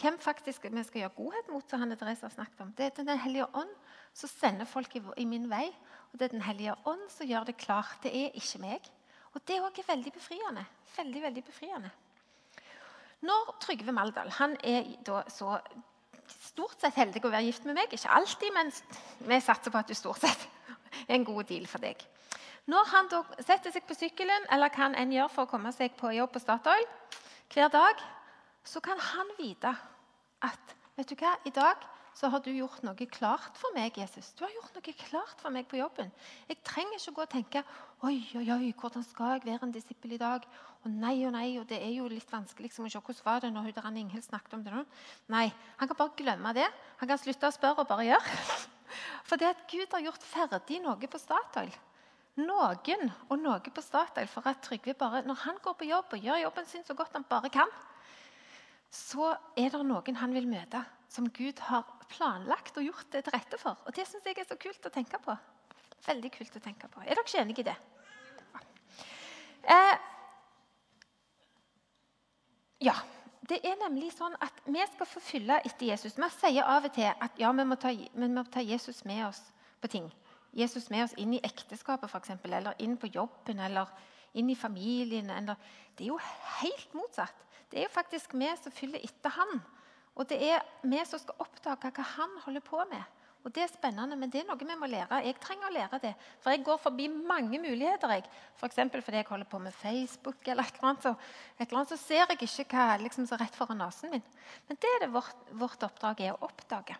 hvem 0.00 0.18
faktisk 0.20 0.66
vi 0.68 0.82
skal 0.84 1.00
gjøre 1.00 1.16
godhet 1.16 1.48
mot, 1.52 1.64
som 1.68 1.80
Hanne 1.80 1.96
Therese 1.96 2.26
har 2.26 2.34
snakket 2.34 2.60
om. 2.60 2.72
Det 2.72 2.86
er 2.86 3.04
Den 3.04 3.18
hellige 3.18 3.46
ånd 3.54 3.72
som 4.12 4.28
sender 4.28 4.64
folk 4.64 4.96
i, 4.96 5.02
i, 5.16 5.24
min 5.24 5.50
vei. 5.50 5.66
Og 6.12 6.18
det 6.18 6.24
er 6.28 6.34
Den 6.36 6.42
hellige 6.42 6.74
ånd 6.84 7.08
som 7.10 7.26
gjør 7.26 7.44
det 7.44 7.56
klart. 7.56 7.98
Det 8.02 8.12
er 8.12 8.34
ikke 8.34 8.60
meg. 8.60 8.90
Og 9.34 9.40
det 9.48 9.60
òg 9.60 9.78
er 9.78 9.88
veldig 9.88 10.12
befriende. 10.12 10.64
Veldig, 10.96 11.22
veldig 11.22 11.44
befriende. 11.44 11.90
Når 13.20 13.56
Trygve 13.60 13.92
Maldal 13.92 14.30
han 14.30 14.56
er 14.64 14.84
da 15.06 15.22
så 15.32 15.56
stort 16.28 16.80
sett 16.80 16.96
heldig 16.98 17.22
å 17.24 17.30
være 17.30 17.46
gift 17.46 17.64
med 17.64 17.76
meg 17.78 17.92
Ikke 17.94 18.10
alltid, 18.10 18.52
men 18.52 18.72
vi 19.30 19.40
satser 19.40 19.70
på 19.70 19.78
at 19.78 19.88
du 19.88 19.94
stort 19.94 20.20
sett 20.20 20.46
er 21.06 21.14
en 21.14 21.24
god 21.24 21.44
deal 21.48 21.66
for 21.66 21.82
deg. 21.82 22.00
Når 22.66 22.88
han 22.90 23.08
setter 23.38 23.70
seg 23.70 23.86
på 23.86 23.94
sykkelen 23.94 24.48
eller 24.50 24.72
hva 24.74 24.88
han 24.88 24.96
enn 24.98 25.14
gjør 25.14 25.30
for 25.32 25.46
å 25.46 25.50
komme 25.50 25.72
seg 25.72 25.94
på 25.98 26.10
jobb 26.16 26.32
på 26.34 26.42
Statoil 26.42 26.86
hver 27.54 27.70
dag, 27.70 28.00
så 28.66 28.82
kan 28.84 28.98
han 29.00 29.30
vite 29.38 29.72
at 30.44 30.74
vet 30.96 31.10
du 31.10 31.16
hva, 31.20 31.36
i 31.46 31.54
dag 31.54 31.84
så 32.16 32.30
har 32.32 32.40
du 32.40 32.48
gjort 32.48 32.80
noe 32.86 33.06
klart 33.12 33.58
for 33.60 33.76
meg, 33.76 33.98
Jesus. 34.00 34.30
Du 34.38 34.46
har 34.46 34.52
gjort 34.54 34.76
noe 34.78 34.92
klart 35.02 35.42
for 35.42 35.52
meg 35.52 35.66
på 35.68 35.76
jobben. 35.76 36.08
Jeg 36.48 36.62
trenger 36.64 36.96
ikke 36.96 37.12
gå 37.18 37.24
og 37.26 37.32
tenke 37.34 37.62
oi, 38.08 38.16
oi, 38.38 38.46
oi, 38.54 38.70
hvordan 38.72 39.04
skal 39.04 39.34
jeg 39.34 39.44
være 39.44 39.66
en 39.68 39.74
disippel 39.74 40.14
i 40.16 40.20
dag? 40.20 40.46
Og 40.86 40.94
nei 40.94 41.18
og 41.28 41.34
nei, 41.34 41.50
og 41.60 41.66
det 41.68 41.76
er 41.82 41.92
jo 41.92 42.06
litt 42.08 42.30
vanskelig 42.32 42.70
liksom, 42.70 42.88
se 42.88 43.02
hvordan 43.02 43.26
var 43.26 43.44
det 43.44 43.50
når 43.52 43.68
hun 43.68 43.76
der 43.76 44.00
Inghild 44.00 44.24
snakket 44.24 44.56
om 44.56 44.64
det. 44.64 44.72
nå. 44.72 44.84
Nei, 45.34 45.50
Han 45.76 45.88
kan 45.88 45.98
bare 45.98 46.16
glemme 46.16 46.54
det. 46.56 46.68
Han 47.02 47.08
kan 47.10 47.20
slutte 47.20 47.50
å 47.50 47.52
spørre 47.52 47.84
og 47.84 47.90
bare 47.90 48.08
gjøre. 48.08 48.38
For 49.28 49.36
det 49.36 49.50
at 49.52 49.66
Gud 49.68 49.92
har 49.92 50.06
gjort 50.06 50.24
ferdig 50.24 50.80
noe 50.80 51.10
på 51.10 51.20
Statoil. 51.20 51.74
Noen 52.36 53.12
og 53.28 53.36
noe 53.40 53.60
på 53.60 53.84
Statoil 53.84 54.28
for 54.28 54.44
at 54.48 54.60
Trygve 54.64 54.94
bare, 54.96 55.22
når 55.24 55.38
han 55.46 55.60
går 55.64 55.76
på 55.76 55.88
jobb 55.88 56.16
og 56.16 56.24
gjør 56.28 56.42
jobben 56.42 56.66
sin 56.68 56.84
så 56.84 56.96
godt 56.96 57.16
han 57.16 57.24
bare 57.28 57.48
kan, 57.52 57.70
så 58.96 59.34
er 59.58 59.72
det 59.72 59.82
noen 59.84 60.18
han 60.20 60.34
vil 60.34 60.48
møte, 60.48 60.82
som 61.12 61.28
Gud 61.34 61.60
har 61.68 61.84
planlagt 62.10 62.78
og 62.78 62.86
gjort 62.86 63.12
det 63.12 63.24
til 63.26 63.34
rette 63.34 63.58
for. 63.60 63.78
Og 63.86 63.94
Det 63.94 64.06
syns 64.08 64.26
jeg 64.26 64.38
er 64.40 64.48
så 64.48 64.58
kult 64.60 64.88
å 64.88 64.92
tenke 64.94 65.20
på. 65.22 65.36
Veldig 66.06 66.30
kult 66.34 66.56
å 66.56 66.62
tenke 66.62 66.88
på. 66.88 67.02
Er 67.02 67.14
dere 67.14 67.24
ikke 67.26 67.42
enige 67.42 67.64
i 67.64 67.68
det? 67.70 67.76
Eh, 69.66 69.96
ja. 72.86 72.94
Det 73.46 73.60
er 73.62 73.76
nemlig 73.78 74.08
sånn 74.10 74.34
at 74.42 74.56
Vi 74.66 74.82
skal 74.90 75.06
få 75.06 75.20
fylle 75.22 75.60
etter 75.62 75.86
Jesus. 75.86 76.16
Vi 76.18 76.28
sier 76.34 76.66
av 76.66 76.86
og 76.88 76.94
til 76.94 77.06
at 77.10 77.38
ja, 77.38 77.52
vi 77.54 77.64
må, 77.64 77.76
ta, 77.78 77.92
vi 77.94 78.28
må 78.30 78.42
ta 78.50 78.62
Jesus 78.62 79.04
med 79.06 79.22
oss 79.28 79.42
på 79.80 79.90
ting. 79.92 80.08
Jesus 80.56 80.88
med 80.90 81.04
oss 81.04 81.14
inn 81.20 81.36
i 81.36 81.42
ekteskapet 81.44 82.14
eksempel, 82.16 82.56
eller 82.58 82.74
inn 82.82 82.96
på 82.96 83.10
jobben 83.12 83.60
eller 83.60 83.90
inn 84.36 84.52
i 84.52 84.58
familien. 84.58 85.30
Eller, 85.32 85.58
det 85.96 86.06
er 86.06 86.12
jo 86.12 86.20
helt 86.60 86.94
motsatt. 86.96 87.44
Det 87.70 87.80
er 87.80 87.88
jo 87.88 87.94
faktisk 87.96 88.36
vi 88.38 88.50
som 88.60 88.74
fyller 88.74 89.02
etter 89.04 89.34
han. 89.36 89.60
Og 90.16 90.28
det 90.30 90.38
er 90.48 90.64
vi 90.86 91.02
som 91.04 91.20
skal 91.20 91.44
oppdage 91.44 91.92
hva 91.92 92.10
han 92.16 92.40
holder 92.46 92.64
på 92.64 92.84
med. 92.90 93.04
Og 93.46 93.52
Det 93.54 93.62
er 93.62 93.68
spennende, 93.70 94.16
men 94.18 94.30
det 94.30 94.40
er 94.40 94.46
noe 94.48 94.58
vi 94.58 94.74
må 94.74 94.88
lære. 94.90 95.20
Jeg 95.22 95.36
trenger 95.38 95.68
å 95.68 95.74
lære 95.76 96.00
det. 96.02 96.10
For 96.42 96.50
jeg 96.50 96.64
går 96.66 96.80
forbi 96.82 97.04
mange 97.06 97.60
muligheter. 97.62 98.10
jeg. 98.10 98.24
F.eks. 98.58 98.80
For 98.90 99.04
fordi 99.06 99.20
jeg 99.20 99.28
holder 99.28 99.46
på 99.46 99.60
med 99.62 99.72
Facebook, 99.72 100.40
eller 100.48 100.64
et 100.64 100.80
eller 100.80 100.88
annet, 100.88 101.02
så, 101.02 101.12
et 101.54 101.68
eller 101.68 101.78
annet, 101.78 101.92
så 101.92 101.96
ser 101.96 102.24
jeg 102.24 102.42
ikke 102.42 102.66
hva 102.72 102.96
liksom, 103.04 103.26
så 103.26 103.38
rett 103.38 103.54
foran 103.54 103.78
nesen 103.78 104.10
min. 104.10 104.24
Men 104.66 104.80
det 104.82 104.90
er 104.90 105.04
det 105.04 105.12
vårt, 105.14 105.46
vårt 105.52 105.86
oppdrag 105.86 106.24
er 106.26 106.34
å 106.34 106.42
oppdage. 106.48 106.98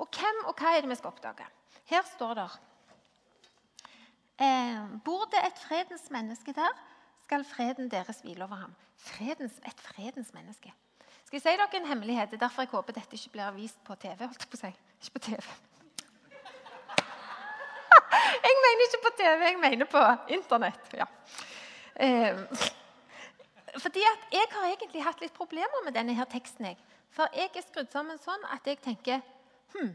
Og 0.00 0.08
hvem 0.08 0.40
og 0.46 0.56
hva 0.56 0.72
er 0.72 0.80
det 0.80 0.94
vi 0.94 0.96
skal 0.96 1.12
oppdage? 1.12 1.44
Her 1.92 2.08
står 2.08 2.34
det 2.38 2.48
Bor 5.04 5.24
det 5.32 5.40
et 5.46 5.58
fredens 5.60 6.10
menneske 6.10 6.52
der, 6.56 6.72
skal 7.26 7.44
freden 7.44 7.90
deres 7.90 8.20
hvile 8.24 8.44
over 8.44 8.56
ham. 8.64 8.74
Fredens, 8.98 9.60
et 9.66 9.80
fredens 9.80 10.32
menneske. 10.34 10.72
Skal 11.24 11.36
jeg 11.36 11.42
si 11.42 11.52
dere 11.60 11.76
en 11.78 11.86
hemmelighet? 11.86 12.30
Det 12.30 12.40
er 12.40 12.46
derfor 12.46 12.62
jeg 12.64 12.72
håper 12.72 12.92
dette 12.96 13.14
ikke 13.14 13.30
blir 13.36 13.50
vist 13.54 13.78
på 13.86 13.94
TV. 13.94 14.16
holdt 14.24 14.42
jeg 14.42 14.50
på 14.50 14.58
å 14.58 14.62
si. 14.64 14.72
Ikke 15.00 15.14
på 15.14 15.18
TV. 15.28 15.40
Jeg 18.46 18.56
mener 18.64 18.82
ikke 18.86 19.00
på 19.04 19.10
TV, 19.18 19.42
jeg 19.44 19.58
mener 19.60 19.86
på 19.90 20.00
Internett. 20.34 20.92
ja. 20.96 21.04
Eh, 21.94 22.38
fordi 23.78 24.02
at 24.12 24.32
Jeg 24.32 24.46
har 24.50 24.66
egentlig 24.66 25.04
hatt 25.04 25.20
litt 25.20 25.34
problemer 25.34 25.84
med 25.84 25.94
denne 25.94 26.14
her 26.14 26.24
teksten. 26.24 26.66
Jeg. 26.66 26.76
For 27.10 27.26
jeg 27.34 27.50
er 27.54 27.66
skrudd 27.66 27.90
sammen 27.92 28.18
sånn 28.18 28.44
at 28.54 28.66
jeg 28.66 28.78
tenker 28.82 29.20
hm, 29.74 29.92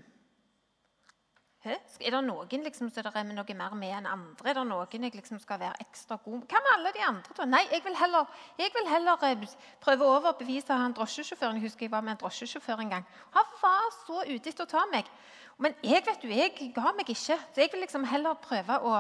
er 1.66 2.14
det 2.14 2.22
noen 2.26 2.66
liksom, 2.66 2.90
det 2.94 3.06
er 3.06 3.24
noe 3.28 3.56
mer 3.58 3.76
med 3.78 3.94
enn 3.98 4.10
andre? 4.10 4.50
Er 4.50 4.58
det 4.60 4.66
noen 4.70 5.08
jeg 5.08 5.16
liksom 5.16 5.40
skal 5.42 5.60
være 5.60 5.82
ekstra 5.82 6.18
god 6.24 6.40
med? 6.40 6.48
Hva 6.52 6.62
med 6.62 6.74
alle 6.74 6.92
de 6.94 7.04
andre? 7.08 7.38
da? 7.38 7.48
Nei, 7.50 7.64
jeg 7.72 7.84
vil 7.86 7.98
heller, 7.98 8.28
jeg 8.60 8.74
vil 8.76 8.90
heller 8.92 9.26
eh, 9.30 9.56
prøve 9.82 10.06
å 10.06 10.18
overbevise 10.20 10.78
han 10.78 10.94
drosjesjåføren. 10.98 11.58
Jeg 11.58 11.70
husker 11.70 11.88
jeg 11.88 11.94
var 11.96 12.06
med 12.06 12.16
en 12.16 12.22
drosjesjåfør 12.22 12.84
en 12.86 12.94
gang. 12.98 13.08
Han 13.38 13.56
var 13.62 13.90
så 14.04 14.22
ute 14.28 14.52
etter 14.52 14.68
å 14.68 14.72
ta 14.76 14.86
meg. 14.92 15.10
Men 15.58 15.74
jeg 15.82 16.04
vet 16.06 16.22
du, 16.22 16.30
jeg 16.30 16.72
ga 16.76 16.92
meg 16.94 17.10
ikke. 17.10 17.40
Så 17.40 17.64
jeg 17.64 17.72
vil 17.74 17.86
liksom 17.86 18.06
heller 18.12 18.38
prøve 18.44 18.82
å 18.84 19.00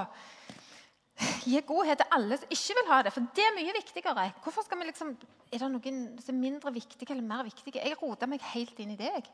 Gi 1.15 1.62
godhet 1.63 2.01
til 2.01 2.12
alle 2.12 2.36
som 2.41 2.51
ikke 2.51 2.75
vil 2.75 2.89
ha 2.89 2.98
det, 3.05 3.12
for 3.15 3.27
det 3.38 3.43
er 3.45 3.53
mye 3.55 3.74
viktigere. 3.77 4.24
Hvorfor 4.43 4.65
skal 4.65 4.79
vi 4.81 4.88
liksom, 4.89 5.13
Er 5.53 5.62
det 5.62 5.69
noen 5.72 6.00
som 6.19 6.36
er 6.36 6.41
mindre 6.41 6.74
viktige 6.74 7.13
eller 7.13 7.24
mer 7.24 7.43
viktige? 7.48 7.79
Jeg 7.79 7.95
rota 8.01 8.27
meg 8.27 8.43
helt 8.51 8.79
inn 8.84 8.91
i 8.91 8.98
deg. 9.00 9.29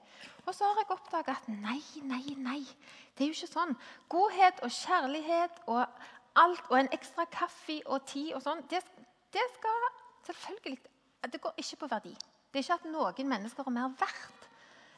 Og 0.46 0.54
så 0.54 0.68
har 0.68 0.84
jeg 0.84 0.92
oppdaga 0.94 1.38
at 1.40 1.48
nei, 1.50 1.80
nei, 2.04 2.36
nei. 2.38 2.60
Det 3.16 3.26
er 3.26 3.32
jo 3.32 3.38
ikke 3.38 3.50
sånn. 3.54 3.74
Godhet 4.12 4.62
og 4.62 4.76
kjærlighet 4.76 5.64
og 5.72 5.82
alt, 6.36 6.62
og 6.70 6.78
en 6.78 6.92
ekstra 6.94 7.26
kaffe 7.32 7.80
og 7.88 8.06
tid 8.12 8.36
og 8.38 8.44
sånn, 8.46 8.62
det, 8.70 8.84
det 9.34 9.48
skal 9.56 9.90
selvfølgelig 10.30 10.80
Det 11.32 11.42
går 11.42 11.58
ikke 11.58 11.82
på 11.82 11.90
verdi. 11.90 12.14
Det 12.52 12.60
er 12.60 12.66
ikke 12.66 12.80
at 12.82 12.90
noen 12.92 13.34
mennesker 13.34 13.66
er 13.66 13.74
mer 13.74 13.92
verdt 13.98 14.48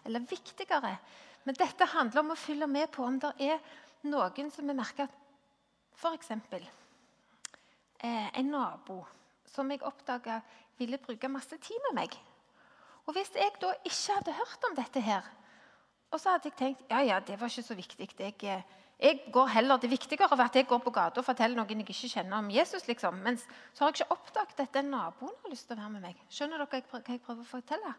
eller 0.04 0.24
viktigere. 0.28 0.98
Men 1.44 1.56
dette 1.60 1.88
handler 1.94 2.24
om 2.24 2.32
å 2.34 2.40
følge 2.40 2.68
med 2.68 2.92
på 2.92 3.04
om 3.04 3.20
det 3.20 3.34
er 3.40 3.60
noen 4.08 4.52
som 4.52 4.68
vi 4.68 4.75
merker 4.75 5.08
at 5.08 5.23
F.eks. 5.96 6.32
Eh, 8.04 8.30
en 8.40 8.52
nabo 8.52 9.04
som 9.48 9.70
jeg 9.72 9.84
oppdaga 9.86 10.42
ville 10.80 10.98
bruke 10.98 11.30
masse 11.30 11.58
tid 11.58 11.80
med 11.88 12.02
meg. 12.02 12.16
Og 13.06 13.14
Hvis 13.14 13.34
jeg 13.36 13.52
da 13.62 13.74
ikke 13.84 14.16
hadde 14.18 14.38
hørt 14.38 14.70
om 14.70 14.76
dette 14.76 15.02
her, 15.02 15.28
og 16.12 16.20
så 16.20 16.36
hadde 16.36 16.52
jeg 16.52 16.58
tenkt 16.58 16.90
ja, 16.90 17.02
ja, 17.02 17.20
det 17.20 17.40
var 17.40 17.50
ikke 17.50 17.66
så 17.66 17.76
viktig 17.76 18.10
jeg, 18.20 18.36
eh, 18.44 18.62
jeg 19.00 19.20
går 19.34 19.48
heller, 19.48 19.78
Det 19.78 19.90
viktigere 19.90 20.38
var 20.38 20.46
at 20.46 20.56
jeg 20.56 20.68
går 20.68 20.78
på 20.78 20.92
gata 20.92 21.20
og 21.20 21.26
forteller 21.26 21.58
noen 21.58 21.70
jeg 21.70 21.90
ikke 21.90 22.10
kjenner 22.10 22.38
om 22.38 22.50
Jesus. 22.52 22.88
liksom. 22.88 23.14
Men 23.14 23.38
så 23.38 23.84
har 23.84 23.88
jeg 23.88 24.02
ikke 24.02 24.12
oppdaget 24.12 24.60
at 24.60 24.74
den 24.74 24.92
naboen 24.92 25.34
har 25.44 25.50
lyst 25.50 25.68
til 25.68 25.78
å 25.78 25.82
være 25.82 25.90
med 25.90 26.02
meg. 26.02 26.16
Skjønner 26.30 26.58
dere 26.58 26.82
hva 26.82 27.02
jeg 27.08 27.22
prøver 27.22 27.42
å 27.42 27.50
fortelle? 27.50 27.94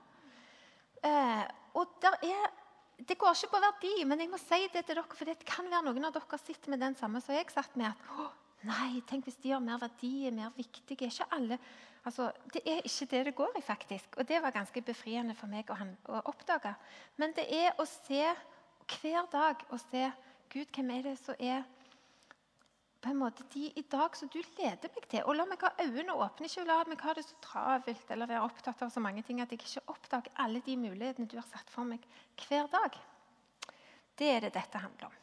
Eh, 1.05 1.45
og 1.75 1.99
der 2.01 2.17
er 2.23 2.53
det 2.99 3.19
går 3.19 3.35
ikke 3.35 3.53
på 3.53 3.61
verdi, 3.65 3.93
men 4.07 4.21
jeg 4.23 4.31
må 4.31 4.39
si 4.39 4.61
det 4.73 4.85
til 4.87 4.97
dere, 4.97 5.05
for 5.19 5.29
det 5.29 5.41
kan 5.49 5.67
være 5.71 5.87
noen 5.89 6.09
av 6.09 6.15
dere 6.15 6.39
sitter 6.39 6.71
med 6.71 6.83
den 6.85 6.97
samme 6.99 7.21
som 7.25 7.35
jeg 7.35 7.51
satt 7.51 7.77
med. 7.81 7.91
at 7.91 8.41
Nei, 8.65 9.03
tenk 9.09 9.27
hvis 9.29 9.41
de 9.43 9.51
har 9.53 9.61
mer 9.61 9.81
verdi, 9.83 10.27
er 10.27 10.33
mer 10.33 10.53
viktige. 10.57 11.11
Ikke 11.11 11.27
alle. 11.37 11.59
Altså, 12.05 12.31
det 12.53 12.63
er 12.65 12.81
ikke 12.85 13.09
det 13.11 13.23
det 13.27 13.35
går 13.37 13.59
i, 13.59 13.63
faktisk. 13.65 14.17
Og 14.17 14.29
det 14.29 14.41
var 14.43 14.55
ganske 14.55 14.83
befriende 14.83 15.35
for 15.37 15.53
meg 15.53 15.69
å, 15.69 15.77
å 16.09 16.23
oppdage. 16.33 16.73
Men 17.21 17.35
det 17.37 17.45
er 17.53 17.77
å 17.77 17.85
se 17.89 18.23
hver 19.01 19.29
dag 19.33 19.65
å 19.73 19.81
se 19.81 20.09
Gud, 20.53 20.69
hvem 20.73 20.91
er 20.95 21.03
det 21.09 21.17
som 21.19 21.37
er 21.39 21.65
på 23.05 23.11
en 23.13 23.21
måte 23.21 23.45
de 23.53 23.67
i 23.77 23.83
dag 23.91 24.17
som 24.17 24.29
du 24.33 24.39
leder 24.57 24.93
meg 24.95 25.09
til. 25.11 25.25
Og 25.29 25.37
la 25.37 25.45
meg 25.49 25.61
ha 25.65 25.75
øynene 25.83 26.15
åpne, 26.17 26.49
ikke 26.49 26.65
la 26.69 26.79
meg 26.89 27.03
ha 27.05 27.15
det 27.17 27.25
så 27.27 27.37
travelt 27.45 28.13
eller 28.15 28.31
være 28.31 28.47
opptatt 28.47 28.85
av 28.87 28.93
så 28.93 29.03
mange 29.05 29.25
ting 29.27 29.43
at 29.45 29.53
jeg 29.53 29.61
ikke 29.61 29.85
oppdager 29.93 30.33
alle 30.45 30.63
de 30.65 30.77
mulighetene 30.81 31.29
du 31.29 31.37
har 31.37 31.49
satt 31.49 31.69
for 31.73 31.85
meg 31.89 32.07
hver 32.47 32.71
dag. 32.73 32.97
Det 34.17 34.31
er 34.31 34.47
det 34.47 34.55
dette 34.55 34.81
handler 34.81 35.11
om. 35.11 35.19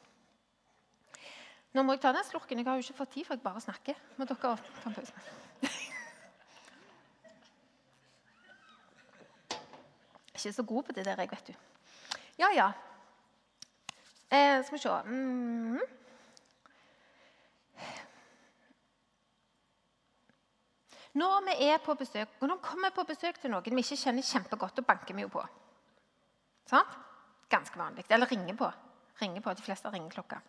Nå 1.72 1.86
må 1.88 1.96
jeg 1.96 2.04
ta 2.04 2.12
den 2.14 2.28
slurken. 2.28 2.60
Jeg 2.60 2.68
har 2.68 2.78
jo 2.78 2.84
ikke 2.86 3.00
fått 3.00 3.14
tid, 3.16 3.26
for 3.26 3.38
jeg 3.38 3.46
bare 3.46 3.64
snakker. 3.64 3.96
Må 4.20 4.28
dere 4.28 4.40
ta 4.44 4.52
en 4.90 4.98
pause? 4.98 5.16
ikke 10.36 10.54
så 10.58 10.66
god 10.68 10.84
på 10.84 10.96
det 10.98 11.06
der, 11.06 11.22
jeg, 11.22 11.32
vet 11.32 11.48
du. 11.48 11.54
Ja, 12.42 12.52
ja. 12.56 12.68
Eh, 14.32 14.66
skal 14.66 14.76
vi 14.76 14.82
se 14.82 14.90
mm 14.90 15.78
-hmm. 15.78 16.01
Når 21.22 21.44
vi 21.48 21.58
er 21.68 21.82
på 21.84 21.96
besøk, 22.00 22.38
og 22.40 22.48
når 22.48 22.58
vi 22.60 22.68
kommer 22.70 22.94
på 22.96 23.06
besøk 23.10 23.38
til 23.42 23.52
noen 23.54 23.76
vi 23.78 23.84
ikke 23.84 24.00
kjenner 24.04 24.26
kjempegodt, 24.26 24.80
og 24.82 24.88
banker 24.88 25.18
vi 25.18 25.26
jo 25.26 25.34
på. 25.34 25.44
Sånn? 26.72 26.96
Ganske 27.52 27.78
vanlig. 27.80 28.08
Eller 28.10 28.30
ringer 28.32 28.58
på. 28.58 28.72
ringer 29.22 29.44
på. 29.46 29.54
De 29.54 29.62
fleste 29.62 29.92
ringer 29.92 30.10
klokka. 30.16 30.40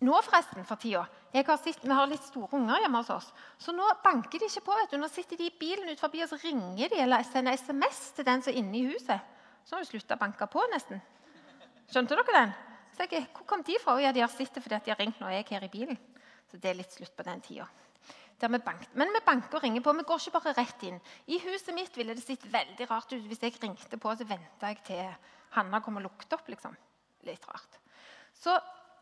Nå 0.00 0.16
forresten, 0.24 0.64
for 0.64 0.80
tida, 0.80 1.02
har 1.34 1.56
sitt, 1.60 1.82
Vi 1.84 1.92
har 1.92 2.06
litt 2.06 2.24
store 2.24 2.56
unger 2.56 2.80
hjemme 2.80 3.02
hos 3.02 3.10
oss. 3.10 3.32
Så 3.58 3.72
nå 3.72 3.84
banker 4.04 4.38
de 4.38 4.46
ikke 4.46 4.64
på. 4.64 4.76
vet 4.78 4.90
du. 4.90 4.96
Nå 4.96 5.08
sitter 5.08 5.36
de 5.36 5.46
i 5.46 5.58
bilen 5.58 5.88
ut 5.90 6.00
forbi, 6.00 6.22
og 6.22 6.28
så 6.28 6.38
ringer 6.40 6.88
de 6.88 7.00
eller 7.00 7.22
sender 7.22 7.52
SMS 7.52 8.12
til 8.16 8.24
den 8.24 8.42
som 8.42 8.52
er 8.52 8.58
inne 8.58 8.78
i 8.78 8.86
huset. 8.86 9.20
Så 9.64 9.76
har 9.76 9.82
vi 9.84 9.90
slutta 9.90 10.16
å 10.16 10.18
banke 10.22 10.46
på, 10.46 10.62
nesten. 10.72 11.02
Skjønte 11.92 12.16
dere 12.16 12.36
den? 12.38 12.52
Så 12.96 13.06
jeg, 13.10 13.28
Hvor 13.34 13.44
kom 13.46 13.62
de 13.62 13.76
fra? 13.82 14.00
Ja, 14.00 14.12
De 14.12 14.20
har 14.20 14.28
sett 14.28 14.54
det 14.54 14.62
fordi 14.62 14.80
de 14.84 14.90
har 14.90 14.98
ringt 14.98 15.20
når 15.20 15.30
jeg 15.30 15.44
er 15.44 15.50
her 15.50 15.64
i 15.64 15.68
bilen. 15.68 15.98
Så 16.50 16.56
det 16.56 16.70
er 16.70 16.74
litt 16.74 16.92
slutt 16.92 17.16
på 17.16 17.22
den 17.22 17.40
tida. 17.40 17.68
Vi 18.48 18.58
Men 18.94 19.12
vi 19.12 19.20
banker 19.26 19.56
og 19.56 19.62
ringer 19.62 19.82
på. 19.84 19.92
Vi 19.92 20.02
går 20.08 20.20
ikke 20.20 20.38
bare 20.38 20.54
rett 20.56 20.82
inn. 20.82 21.00
I 21.26 21.38
huset 21.38 21.74
mitt 21.74 21.96
ville 21.96 22.14
det 22.14 22.24
sett 22.24 22.46
veldig 22.52 22.90
rart 22.90 23.12
ut 23.12 23.26
hvis 23.28 23.42
jeg 23.42 23.58
ringte 23.62 23.98
på 24.00 24.14
så 24.16 24.24
venta 24.24 24.70
jeg 24.72 24.82
til 24.86 25.10
Hanna 25.56 25.80
kom 25.80 25.96
og 25.96 26.02
lukte 26.02 26.36
opp. 26.38 26.48
liksom. 26.48 26.76
Litt 27.28 27.44
rart. 27.48 27.80
Så 28.32 28.54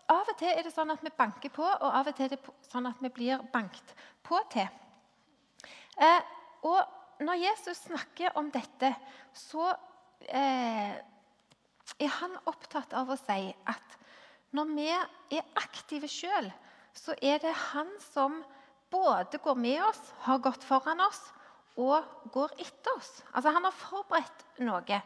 av 0.08 0.30
og 0.32 0.38
til 0.40 0.50
er 0.50 0.64
det 0.64 0.72
sånn 0.72 0.90
at 0.90 1.02
vi 1.04 1.12
banker 1.14 1.52
på, 1.52 1.62
og 1.62 1.94
av 2.00 2.08
og 2.08 2.16
til 2.16 2.24
er 2.24 2.34
det 2.34 2.52
sånn 2.70 2.88
at 2.88 3.00
vi 3.04 3.10
blir 3.12 3.42
bankt 3.52 3.94
på 4.24 4.40
til. 4.50 4.66
Eh, 6.00 6.22
og 6.66 7.22
når 7.22 7.42
Jesus 7.42 7.84
snakker 7.86 8.36
om 8.38 8.50
dette, 8.50 8.94
så 9.34 9.68
eh, 10.32 10.96
er 11.98 12.14
han 12.20 12.38
opptatt 12.46 12.94
av 12.96 13.10
å 13.10 13.18
si 13.20 13.52
at 13.68 13.98
når 14.56 14.70
vi 14.72 14.88
er 14.88 15.50
aktive 15.60 16.08
sjøl, 16.08 16.48
så 16.96 17.14
er 17.20 17.42
det 17.42 17.52
han 17.72 17.90
som 18.00 18.40
både 18.90 19.40
går 19.42 19.58
med 19.60 19.82
oss, 19.84 20.00
har 20.24 20.40
gått 20.42 20.64
foran 20.64 21.00
oss 21.04 21.20
og 21.78 22.04
går 22.34 22.56
etter 22.58 22.96
oss. 22.96 23.22
Altså 23.32 23.52
Han 23.54 23.64
har 23.68 23.76
forberedt 23.76 24.44
noe, 24.66 25.00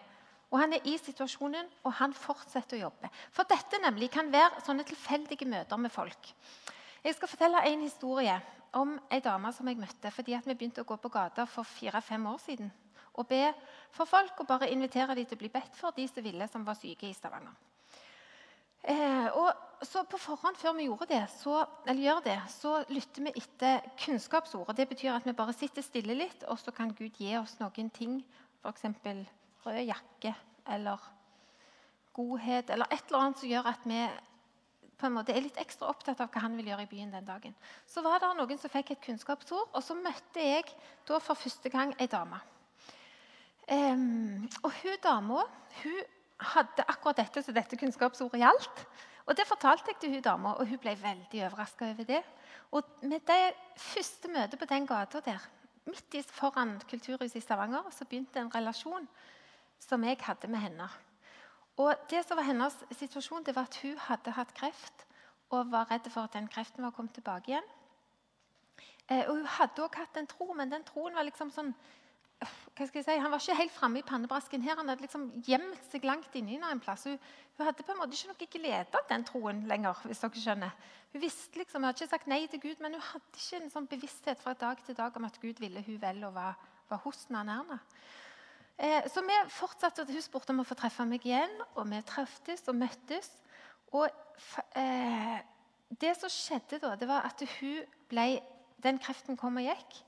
og 0.53 0.59
han 0.61 0.77
er 0.77 0.87
i 0.89 0.97
situasjonen, 1.01 1.69
og 1.85 1.95
han 2.01 2.13
fortsetter 2.13 2.79
å 2.79 2.87
jobbe. 2.87 3.11
For 3.33 3.49
dette 3.49 3.81
nemlig 3.81 4.11
kan 4.13 4.31
være 4.33 4.61
sånne 4.67 4.85
tilfeldige 4.89 5.49
møter 5.49 5.81
med 5.81 5.93
folk. 5.93 6.33
Jeg 7.03 7.17
skal 7.17 7.29
fortelle 7.29 7.65
en 7.67 7.83
historie 7.83 8.37
om 8.79 8.95
ei 9.13 9.21
dame 9.21 9.51
som 9.53 9.69
jeg 9.69 9.81
møtte 9.81 10.13
fordi 10.15 10.39
vi 10.47 10.55
begynte 10.55 10.85
å 10.85 10.89
gå 10.89 10.97
på 10.97 11.11
gata 11.13 11.45
for 11.51 11.69
fire-fem 11.69 12.25
år 12.31 12.39
siden 12.41 12.71
og 13.21 13.29
be 13.29 13.43
for 13.93 14.09
folk 14.09 14.39
og 14.41 14.49
bare 14.49 14.71
invitere 14.73 15.17
dem 15.17 15.27
til 15.29 15.37
å 15.37 15.43
bli 15.43 15.51
bedt 15.53 15.77
for 15.77 15.93
de 15.97 16.07
som 16.09 16.25
ville 16.25 16.49
som 16.49 16.65
var 16.65 16.79
syke 16.79 17.09
i 17.09 17.17
Stavanger. 17.17 17.53
Eh, 18.83 19.29
og 19.39 19.53
så 19.83 20.05
På 20.07 20.19
forhånd 20.19 20.57
før 20.57 20.77
vi 20.77 20.85
gjorde 20.87 21.09
det, 21.11 21.25
så, 21.41 21.65
eller 21.87 22.03
gjør 22.05 22.21
det, 22.23 22.37
så 22.55 22.85
lytter 22.89 23.25
vi 23.27 23.33
etter 23.41 23.81
kunnskapsordet. 23.99 24.77
Det 24.79 24.87
betyr 24.89 25.17
at 25.17 25.27
vi 25.27 25.35
bare 25.35 25.55
sitter 25.57 25.83
stille 25.83 26.15
litt, 26.15 26.45
og 26.47 26.61
så 26.63 26.71
kan 26.71 26.95
Gud 26.95 27.19
gi 27.19 27.33
oss 27.35 27.57
noen 27.59 27.91
ting. 27.91 28.21
F.eks. 28.63 28.85
rød 29.67 29.81
jakke 29.83 30.35
eller 30.71 31.03
godhet 32.15 32.71
eller 32.71 32.87
et 32.95 33.03
eller 33.09 33.25
annet 33.25 33.41
som 33.41 33.51
gjør 33.51 33.69
at 33.73 33.89
vi 33.89 33.99
på 35.03 35.09
en 35.09 35.17
måte 35.17 35.35
er 35.35 35.43
litt 35.43 35.59
ekstra 35.59 35.89
opptatt 35.91 36.21
av 36.23 36.31
hva 36.31 36.45
han 36.45 36.55
vil 36.55 36.69
gjøre 36.71 36.87
i 36.87 36.91
byen 36.93 37.11
den 37.11 37.27
dagen. 37.27 37.55
Så 37.91 38.05
var 38.07 38.23
det 38.23 38.31
noen 38.39 38.61
som 38.61 38.71
fikk 38.71 38.93
et 38.95 39.03
kunnskapsord, 39.03 39.73
og 39.75 39.83
så 39.83 39.97
møtte 39.99 40.45
jeg 40.45 40.69
da 41.09 41.19
for 41.19 41.35
første 41.35 41.73
gang 41.75 41.95
ei 41.99 42.07
dame. 42.07 42.39
Um, 43.67 44.47
og 44.63 44.71
hun 44.83 44.99
dama 45.03 45.43
hun 45.83 45.99
hadde 46.43 46.85
akkurat 46.89 47.23
dette 47.23 47.43
som 47.43 47.55
dette 47.55 47.79
kunnskapsordet 47.79 48.43
gjaldt. 48.43 48.85
Og 49.27 49.37
Det 49.37 49.47
fortalte 49.47 49.93
jeg 49.93 50.01
til 50.01 50.15
hun 50.17 50.23
dama, 50.23 50.55
og 50.59 50.67
hun 50.67 50.79
ble 50.79 50.97
veldig 50.99 51.45
overraska 51.47 51.91
over 51.91 52.05
det. 52.05 52.23
Og 52.73 52.83
med 53.03 53.21
det 53.27 53.55
første 53.77 54.29
møtet 54.29 54.59
på 54.59 54.67
den 54.67 54.87
gata 54.87 55.21
der, 55.21 55.43
midt 55.87 56.31
foran 56.31 56.81
Kulturhuset 56.91 57.37
i 57.37 57.41
Stavanger, 57.41 57.91
så 57.91 58.05
begynte 58.05 58.41
en 58.41 58.55
relasjon 58.55 59.09
som 59.79 60.05
jeg 60.05 60.19
hadde 60.21 60.49
med 60.49 60.59
henne. 60.59 60.89
Og 61.77 61.95
det 62.11 62.25
som 62.27 62.37
var 62.37 62.47
Hennes 62.47 62.75
situasjon 62.93 63.45
det 63.45 63.57
var 63.57 63.69
at 63.71 63.79
hun 63.83 63.99
hadde 63.99 64.35
hatt 64.37 64.55
kreft 64.55 65.07
og 65.51 65.71
var 65.73 65.91
redd 65.91 66.09
for 66.11 66.27
at 66.27 66.35
den 66.37 66.49
kreften 66.49 66.85
var 66.85 66.91
kommet 66.91 67.15
tilbake 67.15 67.51
igjen. 67.51 67.71
Eh, 69.09 69.25
og 69.29 69.37
Hun 69.37 69.47
hadde 69.47 69.83
også 69.83 69.99
hatt 69.99 70.17
en 70.17 70.27
tro, 70.27 70.53
men 70.53 70.71
den 70.71 70.85
troen 70.85 71.15
var 71.15 71.27
liksom 71.27 71.51
sånn 71.51 71.75
hva 72.43 72.87
skal 72.87 72.99
jeg 73.01 73.07
si, 73.07 73.17
Han 73.21 73.31
var 73.33 73.43
ikke 73.43 73.59
helt 73.59 73.75
framme 73.75 74.01
i 74.01 74.07
pannebrasken 74.07 74.63
her. 74.65 74.79
Han 74.81 74.89
hadde 74.91 75.05
liksom 75.05 75.29
gjemt 75.47 75.85
seg 75.91 76.05
langt 76.09 76.35
inni 76.39 76.59
en 76.59 76.81
plass. 76.83 77.05
Hun, 77.09 77.19
hun, 77.59 77.67
hadde 77.67 77.85
på 77.85 77.95
en 77.95 78.01
måte 78.01 78.17
ikke 78.17 78.33
noe 78.33 78.49
glede 78.57 78.99
av 79.01 79.09
den 79.11 79.27
troen 79.29 79.63
lenger. 79.69 80.03
hvis 80.09 80.23
dere 80.25 80.45
skjønner. 80.45 80.75
Hun 81.13 81.21
visste 81.21 81.59
liksom, 81.61 81.83
hun 81.83 81.91
hadde 81.91 82.03
ikke 82.03 82.15
sagt 82.15 82.31
nei 82.31 82.47
til 82.49 82.63
Gud, 82.63 82.81
men 82.81 82.97
hun 82.97 83.05
hadde 83.13 83.39
ikke 83.39 83.61
en 83.61 83.73
sånn 83.75 83.89
bevissthet 83.91 84.43
fra 84.43 84.55
dag 84.55 84.81
til 84.87 84.97
dag 84.97 85.17
om 85.17 85.29
at 85.29 85.41
Gud 85.43 85.61
ville 85.61 85.85
hun 85.87 86.01
vel 86.01 86.25
og 86.25 86.35
var, 86.35 86.59
var 86.89 87.03
hos 87.05 87.27
Erna. 87.31 87.79
Eh, 88.79 89.09
så 89.13 89.21
vi 89.23 89.37
fortsatte, 89.49 90.07
Hun 90.09 90.23
spurte 90.23 90.51
om 90.53 90.61
å 90.61 90.67
få 90.67 90.75
treffe 90.75 91.05
meg 91.07 91.25
igjen, 91.27 91.53
og 91.77 91.87
vi 91.91 92.01
treftes 92.03 92.65
og 92.69 92.79
møttes. 92.81 93.31
Og 93.93 94.09
eh, 94.75 95.39
det 96.01 96.17
som 96.17 96.33
skjedde 96.33 96.81
da, 96.81 96.97
det 96.97 97.09
var 97.09 97.29
at 97.29 97.43
hun 97.61 97.85
ble, 98.09 98.41
den 98.83 98.99
kreften 98.99 99.37
kom 99.37 99.61
og 99.61 99.69
gikk. 99.69 100.01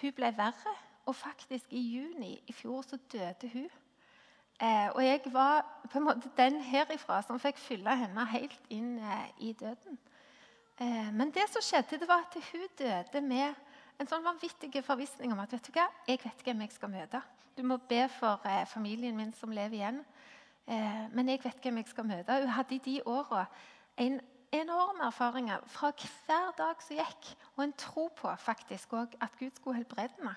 Hun 0.00 0.14
ble 0.16 0.30
verre. 0.38 0.74
Og 1.06 1.16
faktisk 1.16 1.72
i 1.72 1.80
juni 1.80 2.36
i 2.46 2.52
fjor 2.52 2.82
så 2.82 2.98
døde 3.12 3.50
hun. 3.52 3.68
Eh, 4.62 4.88
og 4.94 5.04
jeg 5.04 5.20
var 5.32 5.64
på 5.90 5.98
en 5.98 6.04
måte 6.04 6.30
den 6.36 6.60
herifra 6.60 7.22
som 7.26 7.40
fikk 7.42 7.58
fylle 7.58 7.96
henne 7.98 8.26
helt 8.30 8.70
inn 8.70 8.98
eh, 8.98 9.28
i 9.48 9.52
døden. 9.52 9.98
Eh, 10.78 11.10
men 11.12 11.32
det 11.34 11.48
som 11.50 11.64
skjedde, 11.64 11.98
det 11.98 12.08
var 12.08 12.26
at 12.28 12.36
hun 12.52 12.68
døde 12.78 13.20
med 13.20 13.54
en 14.00 14.08
sånn 14.08 14.24
vanvittig 14.24 14.84
forvissning 14.86 15.32
om 15.34 15.40
at 15.42 15.52
vet 15.52 15.66
du 15.66 15.74
hva, 15.74 15.88
jeg 16.06 16.20
vet 16.22 16.44
hvem 16.46 16.62
jeg 16.64 16.76
skal 16.76 16.92
møte. 16.92 17.22
Du 17.56 17.62
må 17.66 17.76
be 17.88 18.06
for 18.08 18.40
eh, 18.48 18.64
familien 18.66 19.16
min 19.16 19.34
som 19.36 19.52
lever 19.52 19.80
igjen. 19.80 20.00
Eh, 20.66 21.02
men 21.12 21.28
jeg 21.28 21.42
vet 21.42 21.64
hvem 21.64 21.82
jeg 21.82 21.90
skal 21.90 22.06
møte. 22.08 22.38
Hun 22.44 22.54
hadde 22.56 22.76
i 22.78 22.84
de 22.84 23.00
åra 23.06 23.44
en 24.00 24.20
enorme 24.52 25.04
erfaringer 25.08 25.64
fra 25.66 25.90
hver 25.96 26.54
dag 26.56 26.82
som 26.84 26.96
gikk, 26.96 27.28
og 27.56 27.64
en 27.64 27.76
tro 27.78 28.08
på 28.16 28.32
faktisk 28.38 28.92
også 28.92 29.20
at 29.20 29.36
Gud 29.38 29.50
skulle 29.56 29.76
helbrede 29.80 30.16
henne. 30.18 30.34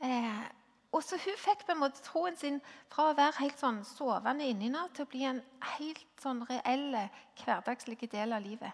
Eh, 0.00 0.44
og 0.92 1.02
så 1.04 1.18
Hun 1.20 1.36
fikk 1.36 1.64
på 1.66 1.74
en 1.74 1.82
måte 1.82 2.02
troen 2.02 2.36
sin 2.38 2.60
fra 2.88 3.10
å 3.10 3.16
være 3.16 3.42
helt 3.42 3.60
sånn 3.60 3.82
sovende 3.84 4.46
inni 4.48 4.70
henne 4.70 4.86
til 4.96 5.04
å 5.04 5.10
bli 5.10 5.24
en 5.28 5.40
helt 5.76 6.22
sånn 6.22 6.44
reell 6.48 6.94
hverdagslig 7.42 8.08
del 8.10 8.32
av 8.32 8.42
livet. 8.42 8.72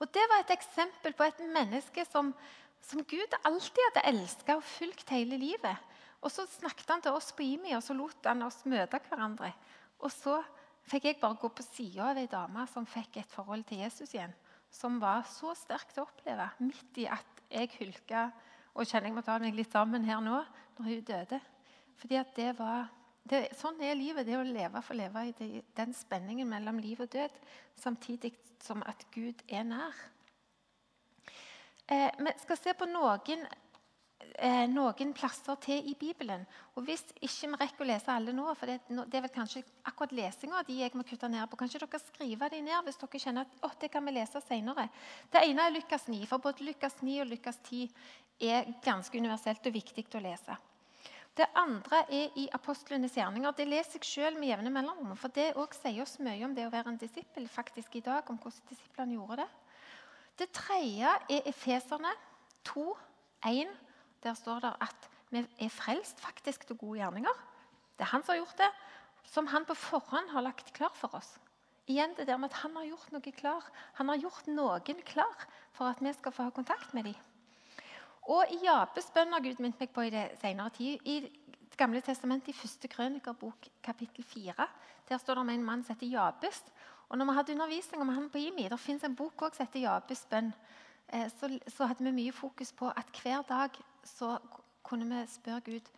Og 0.00 0.10
Det 0.12 0.24
var 0.30 0.42
et 0.42 0.54
eksempel 0.56 1.12
på 1.12 1.24
et 1.24 1.42
menneske 1.52 2.04
som, 2.08 2.32
som 2.80 3.04
Gud 3.04 3.36
alltid 3.42 3.82
hadde 3.90 4.08
elska 4.14 4.56
og 4.56 4.66
fulgt 4.66 5.10
hele 5.10 5.36
livet. 5.36 5.76
Og 6.22 6.32
Så 6.32 6.46
snakket 6.48 6.88
han 6.88 7.04
til 7.04 7.12
oss 7.12 7.32
på 7.32 7.44
IMI, 7.44 7.74
og 7.76 7.82
så 7.84 7.92
lot 7.92 8.24
han 8.24 8.42
oss 8.42 8.64
møte 8.64 9.00
hverandre. 9.08 9.52
Og 10.00 10.10
så 10.10 10.40
fikk 10.88 11.04
jeg 11.04 11.20
bare 11.20 11.36
gå 11.40 11.50
på 11.52 11.64
sida 11.66 12.10
av 12.10 12.20
ei 12.20 12.26
dame 12.30 12.64
som 12.72 12.88
fikk 12.88 13.20
et 13.20 13.30
forhold 13.32 13.64
til 13.68 13.84
Jesus 13.84 14.14
igjen. 14.14 14.32
Som 14.72 14.96
var 15.00 15.22
så 15.28 15.52
sterkt 15.54 16.00
å 16.00 16.06
oppleve 16.08 16.48
midt 16.64 16.98
i 17.04 17.06
at 17.06 17.44
jeg 17.52 17.70
hulka 17.78 18.30
og 18.74 18.86
jeg 18.90 19.12
må 19.14 19.22
ta 19.22 19.38
meg 19.38 19.54
litt 19.54 19.72
sammen 19.72 20.06
her 20.06 20.20
nå 20.22 20.40
når 20.76 20.88
hun 20.88 21.04
døde. 21.06 21.40
Fordi 22.00 22.18
at 22.18 22.32
det 22.36 22.50
var, 22.58 22.88
det, 23.22 23.46
Sånn 23.56 23.78
er 23.80 23.94
livet, 23.94 24.26
det 24.26 24.38
å 24.38 24.46
leve 24.46 24.82
for 24.82 24.96
å 24.96 24.98
leve 24.98 25.28
i 25.28 25.34
det, 25.38 25.50
den 25.78 25.94
spenningen 25.94 26.50
mellom 26.50 26.80
liv 26.82 27.04
og 27.04 27.12
død, 27.12 27.36
samtidig 27.78 28.34
som 28.64 28.82
at 28.88 29.06
Gud 29.14 29.44
er 29.48 29.62
nær. 29.68 29.94
Eh, 31.86 32.10
vi 32.18 32.32
skal 32.42 32.58
se 32.58 32.74
på 32.74 32.88
noen 32.88 33.46
eh, 34.38 34.64
noen 34.70 35.12
plasser 35.16 35.56
til 35.62 35.88
i 35.90 35.94
Bibelen. 35.98 36.44
Og 36.74 36.84
Hvis 36.86 37.04
ikke 37.20 37.50
vi 37.52 37.60
rekker 37.60 37.84
å 37.84 37.88
lese 37.88 38.12
alle 38.12 38.34
nå, 38.36 38.46
for 38.58 38.70
det, 38.70 38.80
det 38.88 39.18
er 39.18 39.24
vel 39.26 39.32
kanskje 39.34 39.64
akkurat 39.86 40.12
lesinga 40.16 40.62
de 40.66 40.80
jeg 40.80 40.94
må 40.94 41.06
kutte 41.06 41.30
ned 41.30 41.46
på, 41.50 41.58
kanskje 41.60 41.82
dere 41.84 42.02
skriver 42.02 42.52
de 42.54 42.60
ned 42.66 42.86
hvis 42.86 43.00
dere 43.00 43.22
kjenner 43.26 43.48
at 43.48 43.64
å, 43.64 43.72
det 43.80 43.90
kan 43.92 44.04
vi 44.04 44.14
lese 44.16 44.42
senere. 44.44 44.88
Det 45.32 45.42
ene 45.46 45.68
er 45.68 45.74
Lukas 45.74 46.06
9, 46.10 46.22
for 46.30 46.44
både 46.44 46.66
Lukas 46.68 47.00
9 47.02 47.18
og 47.24 47.32
Lukas 47.32 47.58
10 47.70 47.90
er 48.50 48.70
ganske 48.84 49.18
universelt 49.18 49.66
og 49.66 49.76
viktig 49.76 50.06
å 50.14 50.24
lese. 50.24 50.56
Det 51.34 51.46
andre 51.58 52.04
er 52.14 52.36
i 52.38 52.44
apostlenes 52.54 53.16
gjerninger. 53.18 53.56
Det 53.58 53.66
leser 53.66 53.98
jeg 53.98 54.06
selv 54.06 54.38
med 54.38 54.52
jevne 54.52 54.70
mellomrom. 54.70 55.16
For 55.18 55.34
det 55.34 55.56
også 55.58 55.80
sier 55.80 56.04
oss 56.04 56.20
mye 56.22 56.44
om 56.46 56.54
det 56.54 56.68
å 56.68 56.70
være 56.70 56.92
en 56.92 57.00
disippel 57.00 57.48
faktisk 57.50 57.96
i 57.98 58.04
dag, 58.06 58.28
om 58.30 58.38
hvordan 58.38 58.68
disiplene 58.70 59.16
gjorde 59.16 59.42
det. 59.42 59.48
Det 60.38 60.48
tredje 60.54 61.10
er 61.30 61.48
Efeserne 61.50 62.12
2, 62.66 62.86
1 63.50 63.74
der 64.24 64.34
står 64.38 64.64
det 64.64 64.74
at 64.84 65.08
vi 65.30 65.42
er 65.44 65.72
frelst 65.72 66.20
faktisk 66.20 66.66
til 66.66 66.78
gode 66.78 67.00
gjerninger. 67.00 67.40
Det 67.98 68.06
er 68.06 68.12
han 68.12 68.24
som 68.24 68.34
har 68.34 68.42
gjort 68.42 68.60
det, 68.60 68.70
som 69.30 69.48
han 69.50 69.66
på 69.66 69.74
forhånd 69.78 70.30
har 70.30 70.44
lagt 70.44 70.72
klar 70.76 70.92
for 70.94 71.14
oss. 71.16 71.36
Igjen 71.86 72.14
det 72.16 72.26
der 72.26 72.36
med 72.40 72.48
at 72.48 72.62
Han 72.62 72.76
har 72.76 72.84
gjort 72.88 73.12
noe 73.12 73.32
klar. 73.36 73.64
Han 73.94 74.08
har 74.08 74.16
gjort 74.16 74.46
noen 74.48 75.00
klar 75.04 75.46
for 75.72 75.90
at 75.90 76.00
vi 76.00 76.12
skal 76.12 76.32
få 76.32 76.46
ha 76.46 76.50
kontakt 76.50 76.94
med 76.94 77.04
dem. 77.04 77.16
Og 78.24 78.48
i 78.48 78.62
Jabes 78.64 79.10
bønn 79.12 79.34
har 79.36 79.42
Gud 79.44 79.60
minnet 79.60 79.80
meg 79.80 79.92
på 79.92 80.06
i 80.06 80.12
det 80.12 80.30
senere 80.40 80.70
tid. 80.70 81.00
I 81.04 81.20
Det 81.74 81.78
gamle 81.78 82.00
testamentet, 82.00 82.48
i 82.48 82.52
første 82.54 82.86
krønikerbok, 82.88 83.66
kapittel 83.82 84.24
4, 84.24 84.66
der 85.08 85.18
står 85.18 85.34
det 85.34 85.40
om 85.40 85.48
en 85.50 85.64
mann 85.64 85.82
som 85.82 85.96
heter 85.96 86.06
Jabes. 86.06 86.62
Og 87.08 87.18
når 87.18 87.26
vi 87.26 87.34
hadde 87.34 87.52
undervisning 87.52 88.00
om 88.00 88.08
han 88.08 88.28
på 88.30 88.38
IMI, 88.38 88.68
det 88.68 88.78
fins 88.78 89.04
en 89.04 89.16
bok 89.16 89.42
også 89.42 89.56
som 89.56 89.66
heter 89.66 89.80
Jabes 89.80 90.22
bønn. 90.30 90.52
Eh, 91.08 91.26
så, 91.30 91.50
så, 91.66 91.86
hadde 91.86 92.04
vi 92.04 92.12
mye 92.12 92.32
fokus 92.32 92.72
på 92.72 92.92
at 92.94 93.10
hver 93.22 93.42
dag 93.48 93.74
så 94.08 94.38
kunne 94.84 95.08
vi 95.08 95.20
spørre 95.32 95.64
Gud 95.64 95.90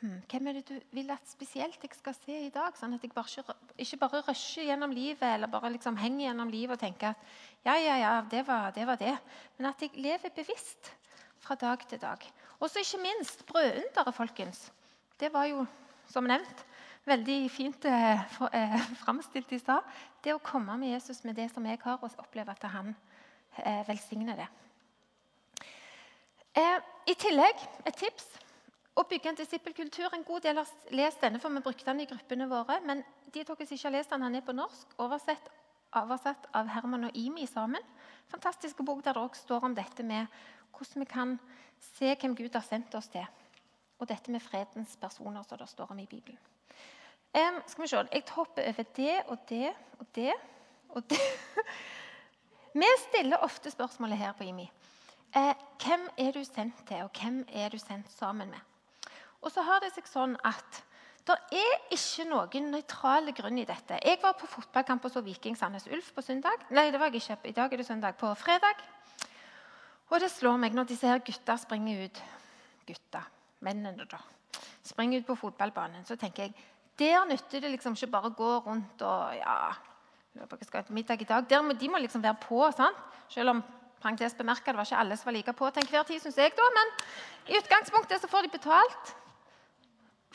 hm, 0.00 0.20
hvem 0.30 0.46
er 0.48 0.58
det 0.58 0.68
du 0.68 0.76
vil 0.96 1.10
at 1.12 1.28
spesielt 1.28 1.82
jeg 1.82 1.96
skal 1.98 2.16
se 2.16 2.36
i 2.46 2.52
dag? 2.54 2.76
Sånn 2.78 2.96
at 2.96 3.04
jeg 3.04 3.12
bare 3.14 3.28
ikke, 3.28 3.56
ikke 3.84 4.00
bare 4.04 4.22
rusher 4.28 4.64
gjennom 4.68 4.94
livet 4.96 5.26
eller 5.28 5.50
bare 5.52 5.72
liksom 5.74 5.98
henger 6.00 6.28
gjennom 6.28 6.52
livet 6.52 6.78
og 6.78 6.82
tenker 6.82 7.12
at 7.12 7.28
ja, 7.66 7.76
ja, 7.76 7.98
ja, 8.00 8.14
det 8.30 8.46
var, 8.48 8.70
det 8.76 8.86
var 8.88 9.00
det. 9.00 9.16
Men 9.58 9.70
at 9.72 9.84
jeg 9.84 9.92
lever 10.00 10.32
bevisst 10.36 10.94
fra 11.40 11.54
dag 11.54 11.84
til 11.88 12.00
dag. 12.00 12.24
Og 12.60 12.70
så 12.70 12.80
ikke 12.80 13.02
minst 13.02 13.46
brødunderet, 13.46 14.14
folkens. 14.14 14.72
Det 15.20 15.32
var 15.32 15.44
jo, 15.48 15.64
som 16.08 16.24
nevnt, 16.28 16.64
veldig 17.08 17.38
fint 17.52 17.84
eh, 17.88 18.24
eh, 18.52 18.80
framstilt 19.04 19.52
i 19.52 19.60
stad. 19.60 19.84
Det 20.24 20.34
å 20.34 20.42
komme 20.44 20.76
med 20.80 20.92
Jesus 20.92 21.24
med 21.24 21.36
det 21.36 21.50
som 21.52 21.66
jeg 21.66 21.80
har, 21.82 22.00
og 22.00 22.20
oppleve 22.20 22.52
at 22.52 22.68
han 22.72 22.94
eh, 23.64 23.84
velsigner 23.88 24.44
det. 24.44 24.48
Eh, 26.56 26.78
I 27.06 27.14
tillegg 27.14 27.60
et 27.86 27.96
tips 27.96 28.26
å 28.98 29.04
bygge 29.08 29.30
en 29.30 29.38
disippelkultur. 29.38 30.10
En 30.14 30.26
god 30.26 30.44
del 30.44 30.58
har 30.58 30.70
lest 30.94 31.22
denne, 31.22 31.40
for 31.40 31.54
vi 31.54 31.62
brukte 31.64 31.86
den 31.86 32.02
i 32.02 32.08
gruppene 32.10 32.48
våre. 32.50 32.80
Men 32.86 33.04
de 33.30 33.44
dere 33.44 33.66
som 33.66 33.76
ikke 33.76 33.86
har 33.86 33.96
lest 33.96 34.10
den, 34.10 34.24
han 34.26 34.38
er 34.38 34.46
på 34.46 34.56
norsk, 34.56 34.96
oversett, 34.98 35.50
oversett 35.96 36.48
av 36.56 36.70
Herman 36.70 37.08
og 37.08 37.18
Imi 37.18 37.46
sammen. 37.50 37.84
Fantastisk 38.30 38.82
bok 38.86 39.04
der 39.04 39.14
det 39.14 39.22
også 39.22 39.46
står 39.46 39.68
om 39.68 39.76
dette 39.78 40.06
med 40.06 40.26
hvordan 40.74 41.04
vi 41.04 41.10
kan 41.10 41.36
se 41.96 42.14
hvem 42.14 42.34
Gud 42.38 42.54
har 42.54 42.66
sendt 42.66 42.94
oss 42.98 43.10
til. 43.12 43.26
Og 44.00 44.08
dette 44.08 44.32
med 44.32 44.42
fredens 44.42 44.96
personer, 44.96 45.42
som 45.44 45.58
det 45.60 45.68
står 45.68 45.92
om 45.92 45.98
i 45.98 46.08
Bibelen. 46.10 46.38
Um, 47.30 47.60
skal 47.66 47.82
vi 47.82 47.88
se, 47.88 47.96
Jeg 48.12 48.22
hopper 48.34 48.68
over 48.68 48.84
det 48.96 49.22
og 49.28 49.38
det 49.48 49.72
og 49.98 50.06
det 50.14 50.32
og 50.88 51.10
det. 51.10 51.20
vi 52.82 52.86
stiller 52.98 53.44
ofte 53.44 53.70
spørsmålet 53.70 54.18
her 54.18 54.32
på 54.32 54.44
IMI. 54.44 54.70
Eh, 55.36 55.54
hvem 55.78 56.08
er 56.18 56.32
du 56.34 56.42
sendt 56.44 56.80
til, 56.88 57.02
og 57.04 57.10
hvem 57.14 57.44
er 57.48 57.70
du 57.70 57.78
sendt 57.78 58.10
sammen 58.12 58.50
med? 58.50 59.10
Og 59.40 59.52
så 59.52 59.62
har 59.62 59.78
det 59.82 59.92
seg 59.94 60.08
sånn 60.10 60.34
at 60.44 60.80
det 61.28 61.36
er 61.54 61.76
ikke 61.94 62.26
noen 62.26 62.70
nøytrale 62.72 63.32
grunn 63.36 63.60
i 63.60 63.66
dette. 63.68 64.00
Jeg 64.02 64.18
var 64.22 64.34
på 64.40 64.48
fotballkamp 64.50 65.04
og 65.06 65.12
så 65.12 65.22
Viking 65.22 65.54
Sandnes 65.56 65.86
Ulf 65.86 66.10
på 66.16 66.24
søndag. 66.24 66.64
Nei, 66.74 66.88
det 66.90 66.98
var 66.98 67.12
jeg 67.12 67.22
ikke. 67.22 67.52
I 67.52 67.54
dag 67.54 67.72
er 67.72 67.82
det 67.82 67.86
søndag. 67.86 68.16
På 68.18 68.32
fredag. 68.34 68.82
Og 70.10 70.18
det 70.20 70.32
slår 70.32 70.58
meg 70.58 70.74
når 70.74 70.90
disse 70.90 71.06
her 71.06 71.22
gutta 71.22 71.56
springer 71.60 72.06
ut 72.08 72.22
Gutta, 72.88 73.20
mennene, 73.62 74.02
da. 74.10 74.18
Springer 74.82 75.20
ut 75.20 75.28
på 75.28 75.36
fotballbanen. 75.38 76.02
Så 76.08 76.16
tenker 76.18 76.48
jeg 76.48 76.54
der 76.98 77.22
nytter 77.28 77.62
det 77.62 77.70
liksom 77.76 77.94
ikke 77.94 78.10
bare 78.10 78.30
å 78.32 78.34
gå 78.34 78.48
rundt 78.64 79.04
og 79.06 79.36
ja, 79.38 79.70
jeg 80.36 80.66
skal 80.66 80.82
ha 80.82 80.94
middag 80.94 81.22
i 81.22 81.28
dag. 81.28 81.46
Der 81.48 81.62
må, 81.62 81.76
de 81.78 81.88
må 81.88 82.00
liksom 82.02 82.22
være 82.24 82.40
på. 82.42 82.58
sant? 82.74 82.98
Selv 83.30 83.54
om 83.54 83.62
parentes 84.02 84.34
bemerka, 84.34 84.72
det 84.72 84.80
var 84.80 84.88
ikke 84.88 85.00
alle 85.02 85.16
som 85.16 85.28
var 85.30 85.36
like 85.36 85.54
på 85.56 85.70
til 85.70 85.84
enhver 85.84 86.06
tid, 86.08 86.20
synes 86.20 86.38
jeg 86.38 86.52
da, 86.56 86.68
men 86.76 86.92
i 87.52 87.58
utgangspunktet 87.58 88.22
så 88.22 88.30
får 88.30 88.46
de 88.46 88.54
betalt 88.54 89.12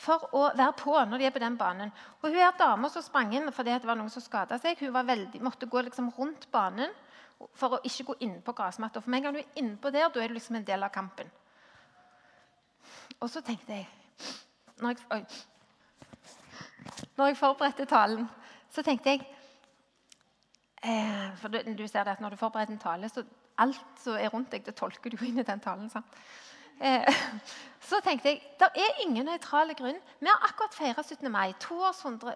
for 0.06 0.28
å 0.36 0.42
være 0.56 0.76
på 0.76 0.94
når 1.08 1.18
de 1.18 1.26
er 1.26 1.34
på 1.34 1.42
den 1.42 1.56
banen. 1.56 1.92
Og 2.20 2.28
hun 2.28 2.38
er 2.38 2.56
dama 2.58 2.90
som 2.92 3.04
sprang 3.04 3.32
inn 3.34 3.52
fordi 3.52 3.74
det 3.74 3.88
var 3.88 3.98
noen 3.98 4.12
som 4.12 4.22
skada 4.22 4.58
seg. 4.60 4.78
Hun 4.80 4.92
veldig, 4.94 5.40
måtte 5.42 5.68
gå 5.72 5.82
liksom 5.86 6.10
rundt 6.18 6.50
banen 6.52 6.92
for 7.56 7.76
å 7.76 7.82
ikke 7.84 8.10
gå 8.10 8.18
inn 8.26 8.38
på 8.44 8.54
gressmatta. 8.56 9.00
For 9.00 9.12
med 9.12 9.22
en 9.22 9.28
gang 9.28 9.38
du 9.38 9.42
er 9.42 9.62
innpå 9.62 9.92
der, 9.92 10.10
da 10.12 10.22
er 10.22 10.28
du 10.28 10.36
liksom 10.36 10.60
en 10.60 10.68
del 10.68 10.84
av 10.84 10.92
kampen. 10.92 11.30
Og 13.20 13.30
så 13.32 13.40
tenkte 13.40 13.72
jeg 13.72 13.88
Når 14.76 14.92
jeg, 14.92 14.98
oi, 15.14 15.22
når 17.16 17.30
jeg 17.30 17.38
forberedte 17.40 17.86
talen, 17.88 18.26
så 18.68 18.82
tenkte 18.84 19.14
jeg 19.14 19.24
Eh, 20.86 21.36
for 21.36 21.48
du, 21.48 21.58
du, 21.78 21.86
ser 21.88 22.04
det 22.04 22.10
at 22.10 22.20
Når 22.20 22.30
du 22.30 22.36
forbereder 22.36 22.72
en 22.72 22.78
tale, 22.78 23.08
så 23.08 23.24
alt 23.62 24.02
som 24.02 24.18
er 24.18 24.32
rundt 24.32 24.52
deg, 24.52 24.64
det 24.66 24.76
tolker 24.78 25.12
du 25.12 25.20
inn 25.24 25.40
i 25.40 25.46
den 25.46 25.62
talen. 25.62 25.88
sant? 25.92 26.18
Eh, 26.78 27.08
så 27.88 28.00
tenkte 28.04 28.28
jeg 28.28 28.40
det 28.60 28.68
er 28.76 28.98
ingen 29.04 29.24
nøytrale 29.28 29.72
grunn. 29.78 29.96
Vi 30.20 30.28
har 30.28 30.42
akkurat 30.44 30.74
feira 30.76 31.02
17. 31.02 31.30
mai, 31.32 31.54
200 31.62 32.34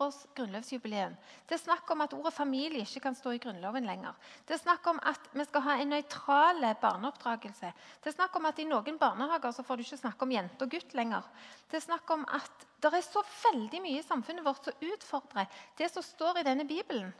års 0.00 0.20
grunnlovsjubileum. 0.36 1.16
Det 1.48 1.56
er 1.58 1.60
snakk 1.60 1.90
om 1.92 2.04
at 2.04 2.14
ordet 2.16 2.32
familie 2.32 2.86
ikke 2.86 3.02
kan 3.08 3.16
stå 3.18 3.34
i 3.36 3.40
Grunnloven 3.42 3.88
lenger. 3.88 4.16
Det 4.48 4.56
er 4.56 4.62
snakk 4.62 4.86
om 4.88 5.00
at 5.08 5.28
vi 5.32 5.44
skal 5.48 5.66
ha 5.66 5.76
en 5.80 5.92
nøytral 5.92 6.64
barneoppdragelse. 6.80 7.72
Det 8.00 8.12
er 8.12 8.16
snakk 8.16 8.38
om 8.40 8.48
at 8.48 8.62
I 8.62 8.68
noen 8.70 9.00
barnehager 9.00 9.52
så 9.52 9.66
får 9.66 9.76
du 9.76 9.84
ikke 9.86 10.00
snakke 10.04 10.28
om 10.28 10.36
jente 10.36 10.64
og 10.64 10.72
gutt 10.72 10.96
lenger. 10.96 11.26
Det 11.68 11.80
er 11.80 11.88
snakk 11.88 12.14
om 12.16 12.24
at 12.32 12.68
det 12.82 12.94
er 12.94 13.04
så 13.04 13.20
veldig 13.42 13.82
mye 13.84 14.00
i 14.00 14.06
samfunnet 14.06 14.46
vårt 14.46 14.64
som 14.70 14.88
utfordrer 14.88 15.60
det 15.78 15.90
som 15.92 16.04
står 16.04 16.40
i 16.40 16.48
denne 16.48 16.66
Bibelen 16.68 17.12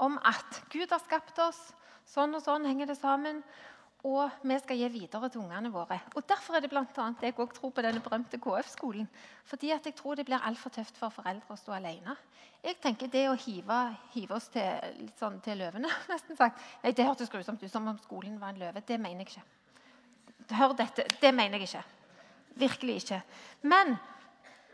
om 0.00 0.16
at 0.26 0.62
Gud 0.72 0.90
har 0.90 1.02
skapt 1.02 1.38
oss, 1.44 1.58
sånn 2.08 2.34
og 2.34 2.42
sånn 2.42 2.66
henger 2.66 2.90
det 2.90 2.98
sammen 2.98 3.44
og 4.08 4.30
vi 4.48 4.56
skal 4.62 4.78
gi 4.80 4.88
videre 4.88 5.28
til 5.28 5.42
ungene 5.42 5.68
våre. 5.72 5.98
Og 6.16 6.24
Derfor 6.28 6.56
er 6.56 6.64
det 6.64 6.70
blant 6.72 6.98
annet 6.98 7.22
jeg 7.26 7.34
også 7.36 7.58
tror 7.58 7.72
på 7.76 7.82
denne 7.84 8.00
berømte 8.00 8.38
KF-skolen. 8.40 9.08
Fordi 9.44 9.72
at 9.74 9.84
jeg 9.84 9.94
tror 9.94 10.16
det 10.16 10.24
blir 10.24 10.40
altfor 10.40 10.72
tøft 10.72 10.96
for 10.96 11.12
foreldre 11.12 11.52
å 11.52 11.58
stå 11.60 11.74
alene. 11.76 12.16
Jeg 12.64 12.78
tenker 12.80 13.08
Det 13.12 13.26
å 13.28 13.36
hive, 13.36 13.80
hive 14.14 14.36
oss 14.36 14.48
til, 14.48 15.10
sånn, 15.18 15.40
til, 15.44 15.60
løvene 15.60 15.88
nesten 16.12 16.36
sagt. 16.36 16.60
Nei, 16.82 16.92
Det 16.92 17.04
hørtes 17.04 17.32
grusomt 17.32 17.62
ut, 17.62 17.70
som 17.70 17.88
om 17.88 17.98
skolen 18.00 18.40
var 18.40 18.54
en 18.54 18.62
løve. 18.64 18.80
Det 18.86 18.98
mener 19.00 19.24
jeg 19.24 19.34
ikke. 19.34 20.56
Hør 20.56 20.74
dette. 20.80 21.04
Det 21.20 21.34
mener 21.34 21.60
jeg 21.60 21.68
ikke. 21.68 21.84
Virkelig 22.64 22.96
ikke. 23.02 23.22
Men 23.68 23.98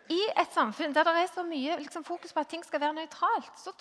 i 0.08 0.22
et 0.38 0.54
samfunn 0.54 0.94
der 0.94 1.02
det 1.02 1.18
er 1.18 1.32
så 1.34 1.42
mye 1.42 1.80
liksom, 1.82 2.04
fokus 2.06 2.32
på 2.32 2.40
at 2.40 2.48
ting 2.48 2.62
skal 2.62 2.80
være 2.80 2.94
nøytralt, 3.00 3.58
så 3.58 3.74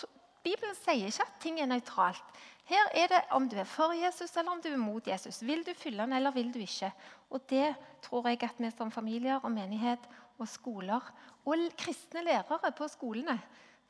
Bibelen 0.45 0.75
sier 0.77 1.09
ikke 1.09 1.25
at 1.25 1.39
ting 1.41 1.57
er 1.61 1.69
nøytralt. 1.69 2.35
Her 2.65 2.89
er 2.97 3.09
det 3.09 3.21
om 3.33 3.45
du 3.49 3.57
er 3.61 3.67
for 3.69 3.93
Jesus 3.93 4.33
eller 4.37 4.53
om 4.53 4.61
du 4.61 4.71
er 4.71 4.81
mot 4.81 5.07
Jesus. 5.07 5.41
Vil 5.45 5.61
du 5.65 5.73
fylle 5.77 6.01
han 6.01 6.13
eller 6.17 6.33
vil 6.33 6.51
du 6.53 6.59
ikke? 6.61 6.91
Og 7.29 7.41
Det 7.49 7.75
tror 8.01 8.27
jeg 8.29 8.43
at 8.43 8.57
vi 8.57 8.71
som 8.71 8.91
familier 8.91 9.39
og 9.43 9.51
menighet 9.51 10.01
og 10.37 10.47
skoler 10.49 11.01
og 11.45 11.69
kristne 11.77 12.23
lærere 12.25 12.71
på 12.71 12.87
skolene 12.87 13.39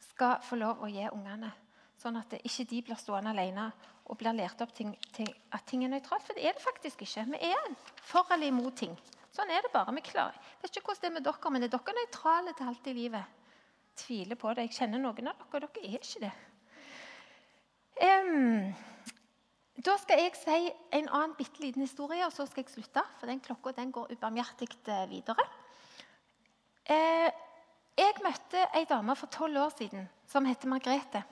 skal 0.10 0.42
få 0.44 0.56
lov 0.60 0.84
å 0.84 0.92
gi 0.92 1.08
ungene. 1.12 1.52
Sånn 2.00 2.20
at 2.20 2.36
ikke 2.42 2.68
de 2.70 2.82
blir 2.84 3.00
stående 3.00 3.32
alene 3.32 3.70
og 4.06 4.18
blir 4.20 4.36
lært 4.36 4.60
opp 4.62 4.74
ting, 4.76 4.92
ting, 5.16 5.30
at 5.52 5.64
ting 5.66 5.86
er 5.86 5.94
nøytralt. 5.94 6.24
For 6.24 6.36
det 6.36 6.46
er 6.46 6.58
det 6.58 6.64
faktisk 6.64 7.02
ikke. 7.02 7.24
Vi 7.32 7.52
er 7.52 7.72
for 8.04 8.28
eller 8.36 8.52
imot 8.52 8.76
ting. 8.84 8.94
Sånn 9.36 9.52
er 9.52 9.64
det 9.64 9.72
bare. 9.74 9.96
Vi 9.96 10.04
klarer. 10.06 10.36
Jeg 10.36 10.68
vet 10.68 10.78
ikke 10.78 10.92
hvordan 10.92 11.02
det 11.02 11.10
er 11.10 11.16
med 11.16 11.26
dere, 11.28 11.52
men 11.52 11.64
er 11.66 11.72
dere 11.74 11.96
nøytrale 12.00 12.54
til 12.56 12.72
alt 12.72 12.92
i 12.92 12.96
livet? 13.00 13.42
Tviler 13.98 14.40
på 14.40 14.54
det. 14.54 14.68
Jeg 14.68 14.78
kjenner 14.80 15.02
noen 15.02 15.30
av 15.32 15.40
dere, 15.40 15.48
og 15.48 15.62
dere 15.62 15.86
er 15.86 15.98
ikke 16.00 16.24
det. 16.26 16.34
Um, 18.04 18.74
da 19.86 19.96
skal 20.00 20.22
jeg 20.24 20.36
si 20.40 20.58
en 20.96 21.08
annen 21.10 21.36
bitte 21.38 21.64
liten 21.64 21.84
historie, 21.84 22.26
og 22.26 22.34
så 22.34 22.48
skal 22.48 22.64
jeg 22.64 22.74
slutte. 22.74 23.04
For 23.20 23.32
den 23.32 23.44
klokka 23.44 23.76
den 23.78 23.92
går 23.96 24.14
ubarmhjertig 24.16 24.70
videre. 25.12 25.46
Eh, 26.86 27.30
jeg 27.98 28.22
møtte 28.24 28.62
ei 28.78 28.86
dame 28.90 29.16
for 29.18 29.32
tolv 29.32 29.58
år 29.58 29.72
siden 29.78 30.10
som 30.30 30.46
heter 30.46 30.70
Margrethe. 30.70 31.24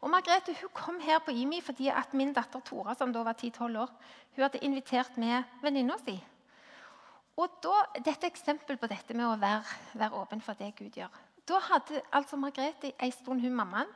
Og 0.00 0.10
Margrethe 0.12 0.54
hun 0.60 0.72
kom 0.74 1.00
her 1.00 1.18
på 1.24 1.34
IMI 1.34 1.60
fordi 1.64 1.88
at 1.90 2.14
min 2.14 2.32
datter 2.32 2.60
Tora 2.64 2.94
som 2.94 3.12
da 3.12 3.24
var 3.26 3.34
10-12 3.34 3.78
år, 3.82 3.94
hun 4.36 4.42
hadde 4.44 4.62
invitert 4.62 5.16
med 5.18 5.42
venninna 5.62 5.98
si. 6.04 6.14
Og 7.38 7.58
da, 7.62 7.82
Dette 7.98 8.26
er 8.26 8.30
eksempel 8.30 8.78
på 8.78 8.90
dette 8.90 9.14
med 9.14 9.26
å 9.26 9.38
være, 9.38 9.64
være 9.98 10.20
åpen 10.20 10.40
for 10.42 10.58
det 10.58 10.72
Gud 10.78 10.96
gjør. 10.98 11.12
Da 11.48 11.58
hadde 11.70 12.02
altså 12.12 12.36
Margrethe 12.36 12.92
en 12.92 13.12
stund, 13.12 13.40
hun 13.40 13.56
mammaen, 13.56 13.90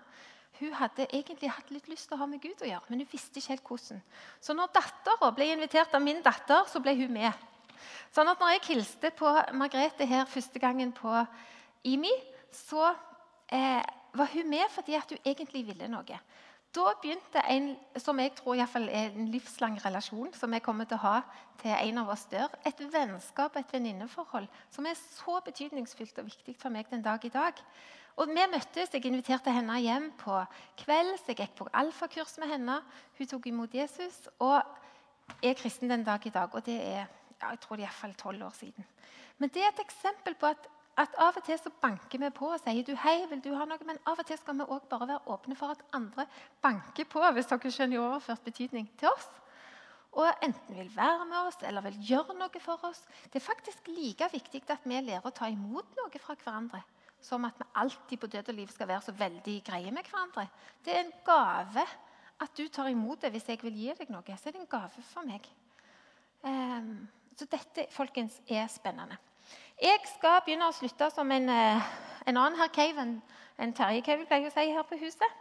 hun 0.61 0.75
hadde 0.79 1.09
egentlig 1.11 1.51
hatt 1.51 1.71
litt 1.75 1.89
lyst 1.91 2.09
til 2.09 2.17
å 2.17 2.23
ha 2.23 2.29
med 2.29 2.43
Gud 2.43 2.61
å 2.63 2.69
gjøre, 2.69 2.89
men 2.89 3.03
hun 3.03 3.11
visste 3.11 3.41
ikke 3.41 3.55
helt 3.55 3.71
hvordan. 3.71 4.03
Så 4.41 4.55
når 4.57 4.75
dattera 4.77 5.31
ble 5.35 5.49
invitert 5.53 5.95
av 5.97 6.05
min 6.05 6.21
datter, 6.23 6.65
så 6.71 6.81
ble 6.81 6.95
hun 7.01 7.13
med. 7.13 7.33
Sånn 8.15 8.29
at 8.31 8.41
når 8.41 8.55
jeg 8.55 8.67
hilste 8.69 9.11
på 9.17 9.33
Margrethe 9.59 10.07
her 10.07 10.29
første 10.31 10.61
gangen 10.63 10.93
på 10.95 11.11
IMI, 11.89 12.13
så 12.55 12.93
eh, 13.49 13.83
var 14.13 14.31
hun 14.35 14.49
med 14.53 14.69
fordi 14.71 14.97
at 14.99 15.11
hun 15.11 15.25
egentlig 15.25 15.65
ville 15.67 15.89
noe. 15.91 16.21
Da 16.73 16.95
begynte 17.03 17.41
en 17.53 17.75
som 18.01 18.21
jeg 18.21 18.33
tror 18.39 18.57
er 18.57 19.11
en 19.13 19.27
livslang 19.29 19.75
relasjon 19.85 20.33
som 20.33 20.53
jeg 20.57 20.65
kommer 20.65 20.89
til 20.89 20.97
å 20.97 21.05
ha 21.05 21.17
til 21.61 21.75
en 21.75 21.99
av 22.01 22.13
oss 22.15 22.25
der. 22.31 22.49
Et 22.65 22.81
vennskap, 22.93 23.57
et 23.57 23.75
venninneforhold, 23.75 24.49
som 24.73 24.87
er 24.89 24.97
så 24.97 25.41
betydningsfullt 25.45 26.23
og 26.23 26.31
viktig 26.31 26.57
for 26.57 26.73
meg 26.73 26.89
den 26.91 27.05
dag 27.05 27.25
i 27.25 27.33
dag. 27.33 27.61
Og 28.17 28.29
vi 28.29 28.35
møttes, 28.35 28.93
Jeg 28.93 29.05
inviterte 29.05 29.53
henne 29.53 29.81
hjem 29.81 30.13
på 30.17 30.45
kveld. 30.77 31.19
Jeg 31.29 31.37
gikk 31.37 31.55
på 31.57 31.69
alfakurs 31.73 32.39
med 32.39 32.49
henne. 32.49 32.83
Hun 33.19 33.27
tok 33.27 33.47
imot 33.47 33.75
Jesus 33.75 34.29
og 34.39 34.63
er 35.43 35.55
kristen 35.55 35.91
den 35.91 36.05
dag 36.05 36.27
i 36.27 36.31
dag. 36.31 36.55
Og 36.55 36.65
det 36.67 36.81
er 36.81 37.07
ja, 37.43 37.51
jeg 37.51 37.61
tror 37.61 37.77
det 37.77 37.85
er 37.85 37.89
iallfall 37.89 38.15
tolv 38.15 38.45
år 38.47 38.55
siden. 38.55 38.85
Men 39.39 39.49
det 39.49 39.63
er 39.63 39.73
et 39.73 39.85
eksempel 39.85 40.35
på 40.35 40.47
at 40.47 40.69
at 41.01 41.15
av 41.17 41.39
og 41.41 41.45
til 41.47 41.57
så 41.57 41.71
banker 41.81 42.21
vi 42.21 42.29
på 42.37 42.51
og 42.53 42.61
sier 42.61 42.85
du, 42.85 42.93
hei, 43.01 43.23
vil 43.31 43.41
du 43.41 43.53
ha 43.57 43.65
noe? 43.69 43.81
Men 43.89 44.01
av 44.09 44.21
og 44.21 44.27
til 44.29 44.37
skal 44.37 44.59
vi 44.59 44.67
også 44.67 44.91
bare 44.91 45.09
være 45.09 45.33
åpne 45.35 45.57
for 45.57 45.73
at 45.73 45.85
andre 45.97 46.27
banker 46.65 47.09
på 47.09 47.23
hvis 47.33 47.49
dere 47.49 47.73
skjønner 47.73 48.03
overført 48.03 48.45
betydning 48.45 48.91
til 49.01 49.09
oss. 49.09 49.29
Og 50.13 50.29
enten 50.45 50.77
vil 50.77 50.91
være 50.93 51.25
med 51.25 51.39
oss 51.47 51.63
eller 51.65 51.87
vil 51.87 51.97
gjøre 52.11 52.37
noe 52.37 52.61
for 52.61 52.85
oss. 52.85 53.01
Det 53.33 53.41
er 53.41 53.47
faktisk 53.47 53.89
like 53.89 54.29
viktig 54.35 54.67
at 54.69 54.85
vi 54.85 55.01
lærer 55.01 55.25
å 55.25 55.33
ta 55.33 55.49
imot 55.49 55.97
noe 55.97 56.21
fra 56.21 56.37
hverandre 56.37 56.83
som 57.23 57.45
at 57.47 57.59
vi 57.59 57.69
alltid 57.79 58.19
på 58.19 58.27
død 58.27 58.49
og 58.51 58.57
liv 58.57 58.71
skal 58.75 58.89
være 58.91 59.07
så 59.07 59.15
veldig 59.15 59.57
greie 59.65 59.91
med 59.95 60.07
hverandre. 60.11 60.49
Det 60.85 60.95
er 60.95 61.05
en 61.05 61.19
gave 61.25 61.85
at 62.43 62.57
du 62.59 62.67
tar 62.69 62.91
imot 62.91 63.23
det 63.23 63.31
hvis 63.31 63.49
jeg 63.49 63.63
vil 63.63 63.77
gi 63.79 63.93
deg 63.99 64.11
noe. 64.11 64.37
Så 64.37 64.51
er 64.51 64.57
det 64.57 64.65
en 64.65 64.71
gave 64.71 65.05
for 65.13 65.27
meg. 65.27 65.47
Um, 66.43 67.07
så 67.39 67.47
dette 67.47 67.87
folkens, 67.95 68.41
er 68.51 68.67
spennende. 68.71 69.17
Jeg 69.83 70.01
skal 70.07 70.43
begynne 70.47 70.69
å 70.69 70.75
slutte 70.77 71.11
som 71.11 71.31
en, 71.35 71.49
eh, 71.49 71.83
en 72.27 72.37
annen 72.37 72.59
herr 72.61 72.69
Caven, 72.69 73.23
en, 73.59 73.73
Terje 73.73 74.03
Caven 74.03 74.27
pleier 74.27 74.51
å 74.51 74.53
si 74.53 74.71
her 74.71 74.83
på 74.83 74.99
huset. 75.01 75.41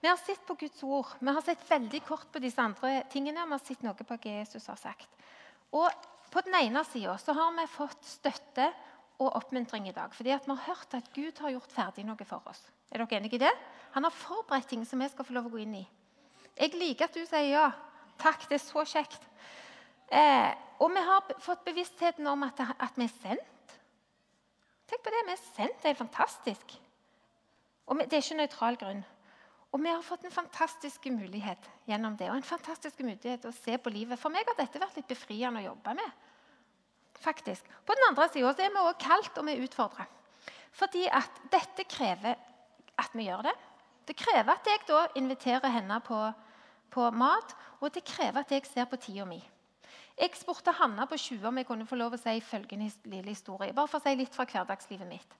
Vi 0.00 0.08
har 0.08 0.16
sett 0.16 0.44
på 0.46 0.56
Guds 0.58 0.82
ord. 0.82 1.06
Vi 1.20 1.32
har 1.32 1.42
sett 1.42 1.68
veldig 1.68 2.00
kort 2.04 2.32
på 2.32 2.40
disse 2.42 2.58
andre 2.58 3.04
tingene. 3.10 3.44
Vi 3.44 3.54
har 3.54 3.58
sett 3.62 3.82
noe 3.82 3.94
på 3.94 4.04
hva 4.04 4.18
Jesus 4.18 4.66
har 4.66 4.76
sagt. 4.76 5.08
Og 5.72 5.90
På 6.32 6.40
den 6.40 6.54
ene 6.54 6.80
sida 6.88 7.12
har 7.12 7.52
vi 7.52 7.66
fått 7.68 8.04
støtte 8.08 8.72
og 9.20 9.34
oppmuntring 9.36 9.88
i 9.88 9.92
dag. 9.92 10.14
Fordi 10.14 10.30
vi 10.30 10.48
har 10.48 10.62
hørt 10.66 10.94
at 10.94 11.12
Gud 11.12 11.38
har 11.38 11.50
gjort 11.50 11.72
ferdig 11.72 12.06
noe 12.06 12.24
for 12.24 12.40
oss. 12.48 12.62
Er 12.90 13.02
dere 13.02 13.18
enige 13.18 13.36
i 13.36 13.42
det? 13.42 13.52
Han 13.92 14.04
har 14.04 14.10
forberedt 14.16 14.68
ting 14.68 14.86
som 14.88 14.98
vi 14.98 15.08
skal 15.12 15.24
få 15.28 15.34
lov 15.36 15.50
å 15.50 15.52
gå 15.52 15.60
inn 15.60 15.74
i. 15.74 15.88
Jeg 16.56 16.72
liker 16.72 17.04
at 17.04 17.14
du 17.14 17.20
sier 17.26 17.50
ja. 17.52 17.66
Takk, 18.16 18.48
det 18.48 18.56
er 18.56 18.64
så 18.64 18.84
kjekt. 18.88 19.20
Eh, 20.12 20.52
og 20.82 20.90
vi 20.92 21.02
har 21.06 21.34
fått 21.40 21.64
bevisstheten 21.64 22.26
om 22.28 22.44
at, 22.44 22.60
at 22.60 22.98
vi 22.98 23.06
er 23.06 23.14
sendt. 23.14 23.76
Tenk 24.90 25.04
på 25.04 25.12
det, 25.14 25.24
Vi 25.26 25.32
er 25.32 25.44
sendt. 25.56 25.82
Det 25.82 25.90
er 25.90 25.98
fantastisk. 25.98 26.74
Og 27.86 27.98
Det 27.98 28.12
er 28.12 28.24
ikke 28.24 28.40
nøytral 28.40 28.76
grunn. 28.76 29.04
Og 29.72 29.80
vi 29.80 29.88
har 29.88 30.02
fått 30.04 30.24
en 30.24 30.34
fantastisk 30.34 31.06
mulighet 31.08 31.68
gjennom 31.88 32.16
det. 32.16 32.28
Og 32.28 32.36
en 32.36 32.44
fantastisk 32.44 33.00
mulighet 33.00 33.46
å 33.48 33.54
se 33.56 33.78
på 33.78 33.90
livet. 33.90 34.20
For 34.20 34.28
meg 34.28 34.44
har 34.46 34.58
dette 34.58 34.80
vært 34.80 34.98
litt 35.00 35.08
befriende 35.08 35.62
å 35.62 35.70
jobbe 35.70 35.94
med. 35.94 36.20
faktisk. 37.22 37.64
På 37.86 37.94
den 37.94 38.08
andre 38.08 38.28
sida 38.28 38.48
er 38.50 38.70
vi 38.70 38.80
også 38.80 38.98
kalt 38.98 39.36
og 39.38 39.46
vi 39.46 39.52
er 39.52 39.62
utfordra. 39.62 40.06
Fordi 40.72 41.06
at 41.06 41.30
dette 41.52 41.84
krever 41.84 42.34
at 42.98 43.14
vi 43.14 43.28
gjør 43.28 43.42
det. 43.46 43.54
Det 44.08 44.16
krever 44.16 44.52
at 44.52 44.66
jeg 44.66 44.80
da 44.88 45.06
inviterer 45.14 45.70
henne 45.70 46.00
på, 46.00 46.18
på 46.90 47.10
mat, 47.10 47.54
og 47.80 47.94
det 47.94 48.04
krever 48.04 48.40
at 48.40 48.50
jeg 48.50 48.66
ser 48.66 48.84
på 48.90 48.96
tida 48.96 49.24
mi. 49.24 49.38
Jeg 50.22 50.36
spurte 50.38 50.74
Hanna 50.78 51.08
på 51.10 51.18
20 51.18 51.48
om 51.48 51.56
jeg 51.58 51.66
kunne 51.66 51.86
få 51.88 51.98
lov 51.98 52.14
å 52.14 52.20
si 52.20 52.36
følgende 52.46 52.90
lille 53.10 53.32
historie. 53.32 53.74
Bare 53.74 53.90
for 53.90 53.98
å 53.98 54.04
si 54.04 54.14
litt 54.14 54.34
fra 54.34 54.46
hverdagslivet 54.46 55.08
mitt. 55.08 55.34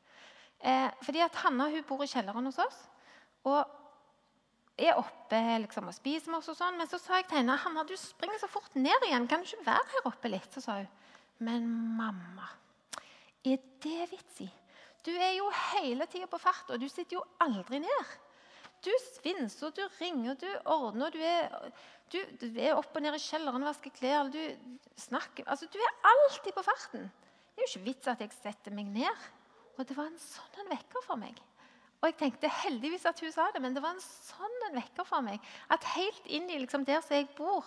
Eh, 0.59 0.89
fordi 1.07 1.23
at 1.23 1.39
Hanna 1.45 1.69
hun 1.71 1.87
bor 1.87 2.03
i 2.03 2.11
kjelleren 2.11 2.47
hos 2.51 2.59
oss 2.63 2.81
og 3.47 3.63
er 4.79 4.99
oppe 4.99 5.39
liksom, 5.63 5.89
og 5.91 5.95
spiser 5.95 6.31
med 6.33 6.41
oss. 6.41 6.51
og 6.51 6.59
sånn. 6.59 6.79
Men 6.81 6.91
så 6.91 6.99
sa 6.99 7.21
jeg 7.21 7.29
til 7.31 7.43
henne 7.43 7.59
Hanna, 7.63 7.87
du 7.87 7.95
springer 7.99 8.43
så 8.43 8.51
fort 8.51 8.75
ned 8.75 9.07
igjen. 9.07 9.29
Kan 9.31 9.43
du 9.43 9.47
ikke 9.47 9.71
være 9.71 9.91
her 9.95 10.11
oppe 10.11 10.31
litt? 10.33 10.51
Så 10.55 10.65
sa 10.65 10.81
hun 10.83 10.91
men 11.43 11.65
mamma, 11.97 12.47
er 13.43 13.59
det 13.83 14.11
vits 14.13 14.43
i? 14.45 14.49
Du 15.03 15.11
er 15.11 15.33
jo 15.35 15.49
hele 15.73 16.07
tida 16.07 16.29
på 16.31 16.39
fart, 16.39 16.69
og 16.71 16.79
du 16.79 16.87
sitter 16.87 17.17
jo 17.17 17.25
aldri 17.43 17.81
ned. 17.83 18.13
Du 18.83 18.91
svinser, 19.15 19.71
du 19.71 19.83
ringer, 20.01 20.35
du 20.41 20.49
ordner. 20.67 21.15
Du 21.15 21.21
er, 21.23 21.53
du, 22.11 22.19
du 22.41 22.49
er 22.59 22.75
opp 22.75 22.97
og 22.97 23.05
ned 23.05 23.15
i 23.15 23.23
kjelleren 23.23 23.63
og 23.63 23.71
vasker 23.71 23.95
klær. 23.95 24.31
Du 24.33 24.41
snakker 24.99 25.47
altså, 25.47 25.69
Du 25.71 25.79
er 25.79 26.11
alltid 26.11 26.57
på 26.57 26.65
farten. 26.67 27.07
Det 27.53 27.63
er 27.63 27.69
jo 27.69 27.71
ikke 27.71 27.87
vits 27.87 28.11
at 28.11 28.25
jeg 28.25 28.35
setter 28.35 28.75
meg 28.75 28.91
ned. 28.91 29.31
Og 29.79 29.87
det 29.87 29.97
var 29.97 30.11
en 30.11 30.21
sånn 30.21 30.65
en 30.65 30.73
vekker 30.73 31.07
for 31.07 31.21
meg. 31.21 31.39
Og 32.03 32.09
jeg 32.11 32.19
tenkte 32.19 32.51
heldigvis 32.51 33.07
at 33.07 33.21
hun 33.23 33.31
sa 33.31 33.47
det, 33.55 33.63
men 33.63 33.77
det 33.77 33.83
var 33.85 33.95
en 33.95 34.03
sånn 34.03 34.67
en 34.67 34.75
vekker 34.81 35.07
for 35.07 35.23
meg. 35.23 35.39
At 35.71 35.87
helt 35.95 36.27
inn 36.27 36.51
i 36.51 36.59
liksom, 36.65 36.87
der 36.89 37.01
som 37.05 37.15
jeg 37.17 37.31
bor 37.39 37.63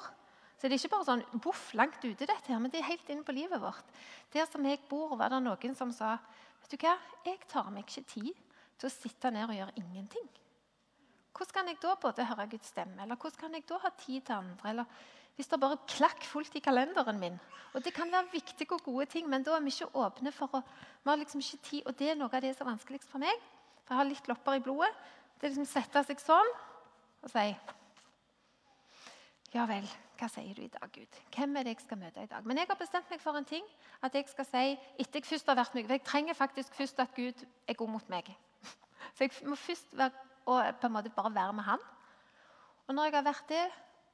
Så 0.56 0.69
det 0.69 0.78
er 0.78 0.80
ikke 0.80 0.93
bare 0.93 1.08
sånn 1.08 1.41
boff 1.43 1.73
langt 1.75 1.99
ute, 1.99 2.23
dette 2.23 2.47
her, 2.47 2.60
men 2.63 2.71
det 2.71 2.80
er 2.80 2.88
helt 2.88 3.10
inn 3.12 3.25
på 3.28 3.34
livet 3.36 3.60
vårt. 3.60 3.89
Der 4.32 4.47
som 4.47 4.63
jeg 4.63 4.80
bor, 4.88 5.17
var 5.19 5.34
det 5.34 5.41
noen 5.43 5.75
som 5.75 5.91
sa 5.91 6.13
vet 6.62 6.71
du 6.71 6.78
hva, 6.80 6.93
jeg 7.28 7.41
tar 7.51 7.67
meg 7.75 7.84
ikke 7.84 8.06
tid 8.08 8.32
til 8.80 8.88
å 8.88 8.93
sitte 8.93 9.32
ned 9.36 9.49
og 9.49 9.58
gjøre 9.58 9.75
ingenting. 9.84 10.30
Hvordan 11.36 11.54
kan 11.54 11.67
jeg 11.67 11.82
da 11.82 11.95
både 12.02 12.26
høre 12.26 12.48
Guds 12.50 12.67
stemme, 12.71 13.02
eller 13.04 13.15
hvordan 13.15 13.39
kan 13.39 13.54
jeg 13.54 13.69
da 13.69 13.78
ha 13.84 13.89
tid 14.00 14.21
til 14.21 14.34
andre? 14.34 14.69
eller 14.69 14.86
hvis 15.36 15.48
det 15.52 15.60
bare 15.60 15.78
klakk 15.88 16.24
fullt 16.24 16.56
i 16.56 16.60
kalenderen 16.63 17.19
min. 17.19 17.39
Og 17.74 17.84
Det 17.84 17.93
kan 17.93 18.12
være 18.12 18.32
viktige 18.32 18.71
og 18.71 18.84
gode 18.84 19.06
ting, 19.06 19.30
men 19.30 19.43
da 19.43 19.56
er 19.56 19.60
vi 19.60 19.67
ikke 19.67 19.95
åpne 19.95 20.32
for 20.32 20.56
å 20.56 20.62
vi 21.04 21.10
har 21.10 21.17
liksom 21.17 21.39
ikke 21.39 21.63
tid, 21.63 21.82
Og 21.86 22.00
det 22.00 22.10
er 22.10 22.15
noe 22.15 22.30
av 22.34 22.41
det 22.41 22.56
som 22.56 22.67
er 22.67 22.71
vanskeligst 22.71 23.10
for 23.10 23.19
meg. 23.19 23.41
For 23.86 23.93
jeg 23.93 23.98
har 23.98 24.06
litt 24.06 24.28
lopper 24.28 24.54
i 24.54 24.60
blodet. 24.60 24.93
Det 25.39 25.43
er 25.48 25.50
liksom 25.50 25.65
sette 25.65 26.04
seg 26.04 26.19
sånn 26.19 26.54
og 27.24 27.30
si 27.30 27.56
Ja 29.54 29.65
vel, 29.65 29.86
hva 30.19 30.28
sier 30.28 30.56
du 30.56 30.62
i 30.63 30.71
dag, 30.71 30.89
Gud? 30.91 31.19
Hvem 31.36 31.56
er 31.56 31.63
det 31.63 31.76
jeg 31.76 31.84
skal 31.86 31.98
møte 31.98 32.24
i 32.24 32.28
dag? 32.28 32.45
Men 32.45 32.58
jeg 32.58 32.67
har 32.67 32.80
bestemt 32.80 33.10
meg 33.10 33.21
for 33.21 33.38
en 33.38 33.45
ting. 33.45 33.63
At 34.04 34.15
jeg 34.15 34.28
skal 34.28 34.45
si 34.45 34.63
etter 35.00 35.19
jeg 35.19 35.26
først 35.26 35.48
har 35.48 35.56
vært 35.56 35.76
meg, 35.76 35.86
for 35.86 35.93
Jeg 35.93 36.04
trenger 36.04 36.34
faktisk 36.34 36.76
først 36.76 37.00
at 37.00 37.15
Gud 37.15 37.45
er 37.67 37.74
god 37.74 37.89
mot 37.89 38.10
meg. 38.10 38.32
Så 39.15 39.24
jeg 39.24 39.32
må 39.48 39.56
først 39.56 39.95
være, 39.98 40.12
og 40.45 40.79
på 40.79 40.88
en 40.88 40.95
måte 40.95 41.13
bare 41.13 41.34
være 41.34 41.53
med 41.58 41.67
Han. 41.67 41.81
Og 42.88 42.95
når 42.95 43.10
jeg 43.10 43.15
har 43.17 43.25
vært 43.25 43.49
det, 43.49 43.65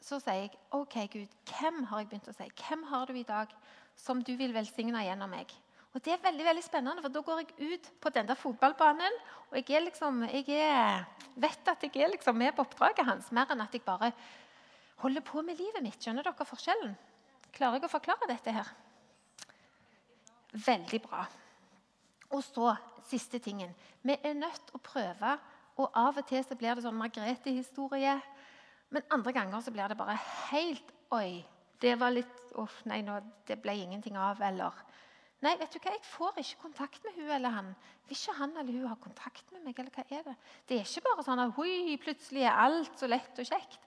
så 0.02 0.17
sier 0.22 0.46
jeg 0.46 0.60
OK, 0.74 0.96
Gud, 1.13 1.34
hvem 1.52 1.84
har 1.89 2.02
jeg 2.02 2.10
begynt 2.10 2.30
å 2.32 2.36
si? 2.36 2.48
Hvem 2.63 2.86
har 2.89 3.06
du 3.10 3.17
i 3.20 3.28
dag 3.28 3.52
som 4.00 4.22
du 4.24 4.32
vil 4.39 4.56
velsigne 4.56 5.04
gjennom 5.06 5.30
meg? 5.30 5.52
Og 5.91 6.00
Det 6.00 6.13
er 6.13 6.24
veldig 6.24 6.46
veldig 6.46 6.63
spennende, 6.63 7.04
for 7.04 7.12
da 7.12 7.22
går 7.28 7.41
jeg 7.41 7.74
ut 7.74 7.89
på 8.00 8.10
den 8.15 8.28
der 8.30 8.39
fotballbanen. 8.39 9.17
Og 9.50 9.58
jeg, 9.60 9.76
er 9.76 9.84
liksom, 9.84 10.24
jeg 10.24 10.48
er, 10.56 11.04
vet 11.36 11.67
at 11.67 11.84
jeg 11.84 12.00
er 12.00 12.13
liksom 12.13 12.38
med 12.39 12.56
på 12.56 12.63
oppdraget 12.63 13.06
hans, 13.06 13.28
mer 13.36 13.52
enn 13.52 13.63
at 13.65 13.76
jeg 13.76 13.84
bare 13.84 14.13
holder 15.04 15.26
på 15.28 15.44
med 15.44 15.60
livet 15.60 15.84
mitt. 15.84 16.00
Skjønner 16.00 16.24
dere 16.24 16.48
forskjellen? 16.48 16.96
Klarer 17.52 17.82
jeg 17.82 17.89
å 17.89 17.91
forklare 17.91 18.30
dette 18.30 18.56
her? 18.56 18.72
Veldig 20.54 21.02
bra. 21.04 21.26
Og 22.32 22.44
så 22.46 22.72
siste 23.10 23.41
tingen. 23.44 23.76
Vi 24.02 24.15
er 24.15 24.38
nødt 24.38 24.63
til 24.70 24.80
å 24.80 24.84
prøve, 24.86 25.36
og 25.78 25.98
av 25.98 26.20
og 26.20 26.28
til 26.28 26.44
så 26.46 26.58
blir 26.60 26.76
det 26.76 26.86
sånn 26.86 27.00
Margrethe-historie. 27.00 28.18
Men 28.92 29.08
andre 29.16 29.34
ganger 29.36 29.64
så 29.64 29.72
blir 29.72 29.88
det 29.88 30.00
bare 30.00 30.18
helt 30.52 30.98
Oi, 31.12 31.42
det 31.84 31.98
var 32.00 32.14
litt 32.16 32.38
Uff, 32.60 32.82
nei, 32.88 33.02
nå, 33.04 33.18
det 33.48 33.58
ble 33.64 33.76
ingenting 33.80 34.18
av. 34.20 34.42
Eller 34.44 34.76
Nei, 35.42 35.56
vet 35.58 35.74
du 35.74 35.80
hva, 35.82 35.94
jeg 35.96 36.04
får 36.06 36.36
ikke 36.38 36.62
kontakt 36.62 37.06
med 37.08 37.16
hun 37.18 37.32
eller 37.34 37.54
han. 37.56 37.70
Vil 38.06 38.18
ikke 38.18 38.36
han 38.38 38.52
eller 38.62 38.76
hun 38.76 38.90
ha 38.92 38.98
kontakt 39.02 39.48
med 39.56 39.64
meg? 39.66 39.80
eller 39.80 39.96
hva 39.96 40.04
er 40.06 40.28
Det 40.28 40.36
Det 40.68 40.76
er 40.78 40.86
ikke 40.86 41.08
bare 41.08 41.26
sånn 41.26 41.42
at 41.42 41.56
hui, 41.56 41.98
plutselig 41.98 42.44
er 42.46 42.60
alt 42.62 43.00
så 43.00 43.10
lett 43.10 43.40
og 43.42 43.48
kjekt. 43.50 43.80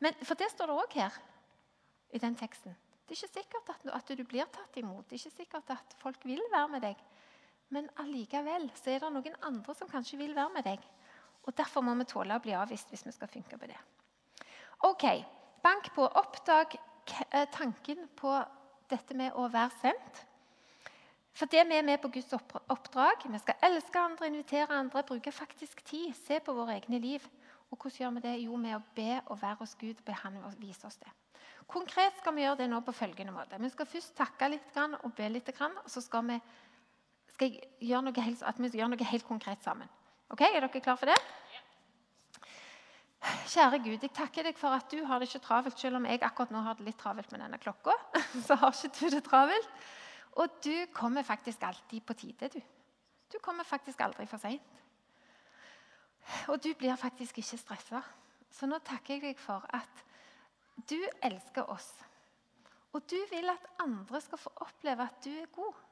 Men, 0.00 0.16
for 0.24 0.34
det 0.40 0.48
står 0.52 0.70
det 0.70 0.78
òg 0.80 0.96
her 0.96 1.18
i 2.16 2.18
den 2.22 2.36
teksten. 2.36 2.76
Det 3.06 3.12
er 3.12 3.20
ikke 3.20 3.42
sikkert 3.42 3.68
at, 3.74 3.84
at, 3.92 4.08
du 4.16 4.24
blir 4.24 4.48
tatt 4.50 4.76
imot. 4.80 5.04
Det 5.04 5.18
er 5.18 5.20
ikke 5.20 5.42
sikkert 5.44 5.70
at 5.76 5.96
folk 6.00 6.24
vil 6.24 6.40
være 6.52 6.68
med 6.72 6.82
deg. 6.88 7.04
Men 7.68 7.90
allikevel 8.00 8.70
så 8.78 8.94
er 8.94 9.04
det 9.04 9.12
noen 9.12 9.36
andre 9.44 9.74
som 9.76 9.90
kanskje 9.90 10.18
vil 10.18 10.34
være 10.34 10.54
med 10.54 10.64
deg. 10.64 10.88
Og 11.46 11.56
Derfor 11.56 11.84
må 11.86 11.94
vi 11.94 12.08
tåle 12.10 12.36
å 12.36 12.42
bli 12.42 12.54
avvist 12.58 12.90
hvis 12.90 13.06
vi 13.06 13.14
skal 13.14 13.30
funke 13.30 13.58
på 13.58 13.68
det. 13.70 13.78
Ok, 14.86 15.04
Bank 15.66 15.94
på. 15.94 16.04
Oppdag 16.06 16.76
eh, 17.30 17.48
tanken 17.50 18.08
på 18.14 18.30
dette 18.90 19.14
med 19.18 19.34
å 19.34 19.48
være 19.50 19.74
sendt. 19.80 20.20
For 21.36 21.50
det 21.50 21.64
vi 21.68 21.74
er 21.76 21.84
med 21.84 21.98
på 22.00 22.10
Guds 22.14 22.30
oppdrag. 22.36 23.26
Vi 23.26 23.40
skal 23.42 23.58
elske 23.66 23.98
andre, 24.00 24.30
invitere 24.30 24.78
andre, 24.78 25.02
bruke 25.04 25.32
faktisk 25.34 25.82
tid. 25.84 26.14
Se 26.16 26.38
på 26.40 26.54
våre 26.54 26.78
egne 26.78 27.00
liv. 27.02 27.26
Og 27.70 27.80
hvordan 27.80 27.98
gjør 27.98 28.14
vi 28.14 28.22
det? 28.28 28.36
Jo, 28.44 28.60
med 28.62 28.76
å 28.78 28.84
be 28.94 29.18
og 29.26 29.42
være 29.42 29.58
hos 29.64 29.74
Gud 29.80 30.00
be 30.06 30.14
han 30.22 30.38
vise 30.60 30.86
oss 30.86 31.00
det. 31.02 31.10
Konkret 31.66 32.14
skal 32.20 32.36
vi 32.36 32.44
gjøre 32.44 32.60
det 32.62 32.70
nå 32.70 32.78
på 32.86 32.94
følgende 32.94 33.34
måte. 33.34 33.58
Vi 33.58 33.72
skal 33.74 33.90
først 33.90 34.14
takke 34.16 34.52
litt 34.52 34.78
og 34.78 35.12
be 35.18 35.28
litt. 35.34 35.50
Og 35.50 35.90
så 35.90 36.00
skal 36.00 36.30
vi, 36.30 36.40
skal 37.34 37.58
gjøre 37.80 38.06
noe 38.06 38.22
helt, 38.22 38.42
at 38.46 38.62
vi 38.62 38.70
gjør 38.78 38.94
noe 38.94 39.10
helt 39.10 39.26
konkret 39.26 39.66
sammen. 39.66 39.90
Ok, 40.28 40.40
Er 40.40 40.60
dere 40.60 40.80
klare 40.80 40.98
for 40.98 41.06
det? 41.06 41.18
Kjære 43.46 43.78
Gud, 43.82 44.02
jeg 44.02 44.12
takker 44.14 44.46
deg 44.46 44.58
for 44.58 44.74
at 44.74 44.90
du 44.90 45.04
har 45.06 45.18
det 45.18 45.28
ikke 45.28 45.44
travelt, 45.44 45.78
selv 45.78 45.98
om 45.98 46.06
jeg 46.06 46.22
akkurat 46.22 46.50
nå 46.54 46.62
har 46.62 46.78
det 46.78 46.86
litt 46.86 46.98
travelt 46.98 47.30
med 47.32 47.42
denne 47.42 47.58
klokka. 47.62 47.94
så 48.46 48.56
har 48.58 48.74
ikke 48.74 48.92
du 48.98 49.14
det 49.14 49.22
travelt. 49.26 49.86
Og 50.36 50.58
du 50.64 50.74
kommer 50.94 51.22
faktisk 51.26 51.62
alltid 51.62 52.02
på 52.06 52.14
tide, 52.18 52.50
du. 52.52 52.60
Du 53.32 53.38
kommer 53.42 53.64
faktisk 53.64 54.02
aldri 54.02 54.26
for 54.30 54.42
seint. 54.42 54.74
Og 56.50 56.58
du 56.62 56.72
blir 56.74 56.98
faktisk 56.98 57.38
ikke 57.38 57.58
stressa. 57.58 58.02
Så 58.50 58.66
nå 58.66 58.78
takker 58.84 59.16
jeg 59.16 59.22
deg 59.22 59.40
for 59.40 59.64
at 59.74 60.04
du 60.90 60.98
elsker 61.24 61.70
oss. 61.70 61.88
Og 62.94 63.02
du 63.10 63.18
vil 63.30 63.50
at 63.50 63.70
andre 63.82 64.20
skal 64.20 64.40
få 64.40 64.52
oppleve 64.64 65.06
at 65.06 65.24
du 65.24 65.30
er 65.30 65.50
god. 65.54 65.85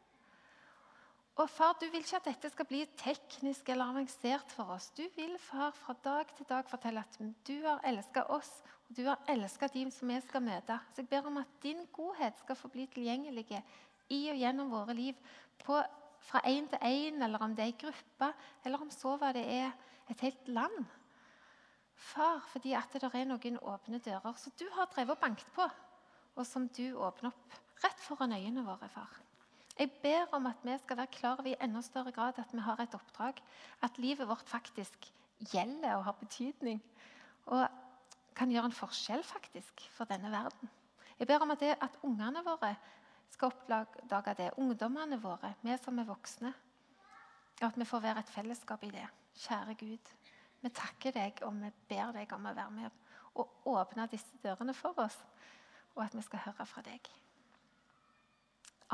Og 1.35 1.51
far, 1.51 1.73
Du 1.81 1.87
vil 1.91 1.99
ikke 1.99 2.17
at 2.21 2.29
dette 2.29 2.49
skal 2.51 2.67
bli 2.67 2.85
teknisk 2.97 3.69
eller 3.69 3.91
avansert 3.91 4.53
for 4.55 4.71
oss. 4.77 4.91
Du 4.95 5.03
vil 5.17 5.35
far, 5.43 5.73
fra 5.75 5.97
dag 6.05 6.31
til 6.37 6.47
dag 6.49 6.69
fortelle 6.71 7.03
at 7.03 7.19
du 7.47 7.57
har 7.65 7.81
elsket 7.85 8.31
oss, 8.31 8.63
og 8.89 8.97
du 8.97 9.03
har 9.09 9.19
elsket 9.29 9.75
de 9.75 9.83
som 9.91 10.09
vi 10.09 10.21
skal 10.21 10.45
møte. 10.47 10.79
Så 10.95 11.03
jeg 11.03 11.09
ber 11.11 11.27
om 11.27 11.41
at 11.43 11.57
din 11.63 11.83
godhet 11.93 12.39
skal 12.39 12.57
få 12.57 12.71
bli 12.71 12.87
tilgjengelig 12.87 13.49
i 14.15 14.21
og 14.31 14.39
gjennom 14.39 14.71
våre 14.71 14.95
liv. 14.95 15.19
På, 15.65 15.83
fra 16.21 16.45
én 16.47 16.71
til 16.71 16.79
én, 16.79 17.19
eller 17.25 17.43
om 17.43 17.57
det 17.57 17.67
er 17.67 17.73
ei 17.73 17.79
gruppe, 17.83 18.31
eller 18.65 18.87
om 18.87 18.95
så 18.95 19.17
hva 19.19 19.33
det 19.35 19.45
er 19.59 19.75
et 20.11 20.21
helt 20.21 20.49
land. 20.49 20.87
Far, 21.97 22.47
fordi 22.53 22.79
at 22.79 22.95
det 22.95 23.11
er 23.11 23.27
noen 23.27 23.59
åpne 23.59 23.99
dører 23.99 24.39
som 24.39 24.55
du 24.59 24.69
har 24.71 24.87
drevet 24.95 25.17
og 25.17 25.23
banket 25.27 25.51
på, 25.57 25.67
og 26.37 26.47
som 26.47 26.69
du 26.69 26.95
åpner 26.95 27.35
opp 27.35 27.63
rett 27.83 28.01
foran 28.07 28.39
øynene 28.39 28.63
våre, 28.63 28.89
far. 28.89 29.24
Jeg 29.79 29.91
ber 30.03 30.31
om 30.37 30.47
at 30.47 30.61
vi 30.63 30.77
skal 30.79 30.97
være 30.97 31.11
klar 31.11 31.41
over 31.41 31.51
i 31.51 31.57
enda 31.63 31.81
større 31.83 32.13
grad 32.13 32.39
at 32.39 32.53
vi 32.53 32.63
har 32.63 32.81
et 32.81 32.95
oppdrag. 32.95 33.41
At 33.83 33.99
livet 33.99 34.29
vårt 34.29 34.49
faktisk 34.49 35.11
gjelder 35.53 35.97
og 35.97 36.05
har 36.05 36.13
betydning. 36.21 36.83
Og 37.47 37.67
kan 38.37 38.51
gjøre 38.51 38.71
en 38.71 38.77
forskjell 38.77 39.25
faktisk 39.27 39.83
for 39.91 40.05
denne 40.05 40.31
verden. 40.31 40.71
Jeg 41.19 41.27
ber 41.27 41.43
om 41.43 41.51
at, 41.51 41.61
det, 41.61 41.75
at 41.81 41.99
ungene 42.03 42.45
våre 42.47 42.75
skal 43.31 43.51
oppdage 43.51 44.35
det. 44.39 44.51
Ungdommene 44.57 45.19
våre, 45.23 45.55
vi 45.63 45.77
som 45.83 45.99
er 45.99 46.09
voksne. 46.09 46.55
Og 47.61 47.67
at 47.67 47.79
vi 47.79 47.85
får 47.85 48.01
være 48.01 48.19
et 48.23 48.35
fellesskap 48.35 48.83
i 48.83 48.95
det. 48.95 49.07
Kjære 49.35 49.75
Gud, 49.75 50.11
vi 50.63 50.71
takker 50.71 51.15
deg 51.15 51.43
og 51.43 51.55
vi 51.59 51.71
ber 51.91 52.15
deg 52.15 52.33
om 52.33 52.47
å 52.47 52.55
være 52.55 52.71
med 52.71 53.01
og 53.35 53.67
åpne 53.67 54.07
disse 54.07 54.39
dørene 54.43 54.75
for 54.75 54.95
oss. 55.03 55.19
Og 55.95 56.05
at 56.07 56.15
vi 56.15 56.23
skal 56.23 56.47
høre 56.47 56.67
fra 56.67 56.83
deg. 56.87 57.11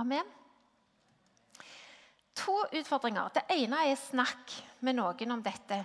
Amen 0.01 0.40
to 2.41 2.57
utfordringer. 2.81 3.31
Det 3.35 3.45
ene 3.53 3.85
er 3.91 3.99
snakk 4.01 4.55
med 4.87 4.99
noen 4.99 5.37
om 5.37 5.43
dette. 5.45 5.83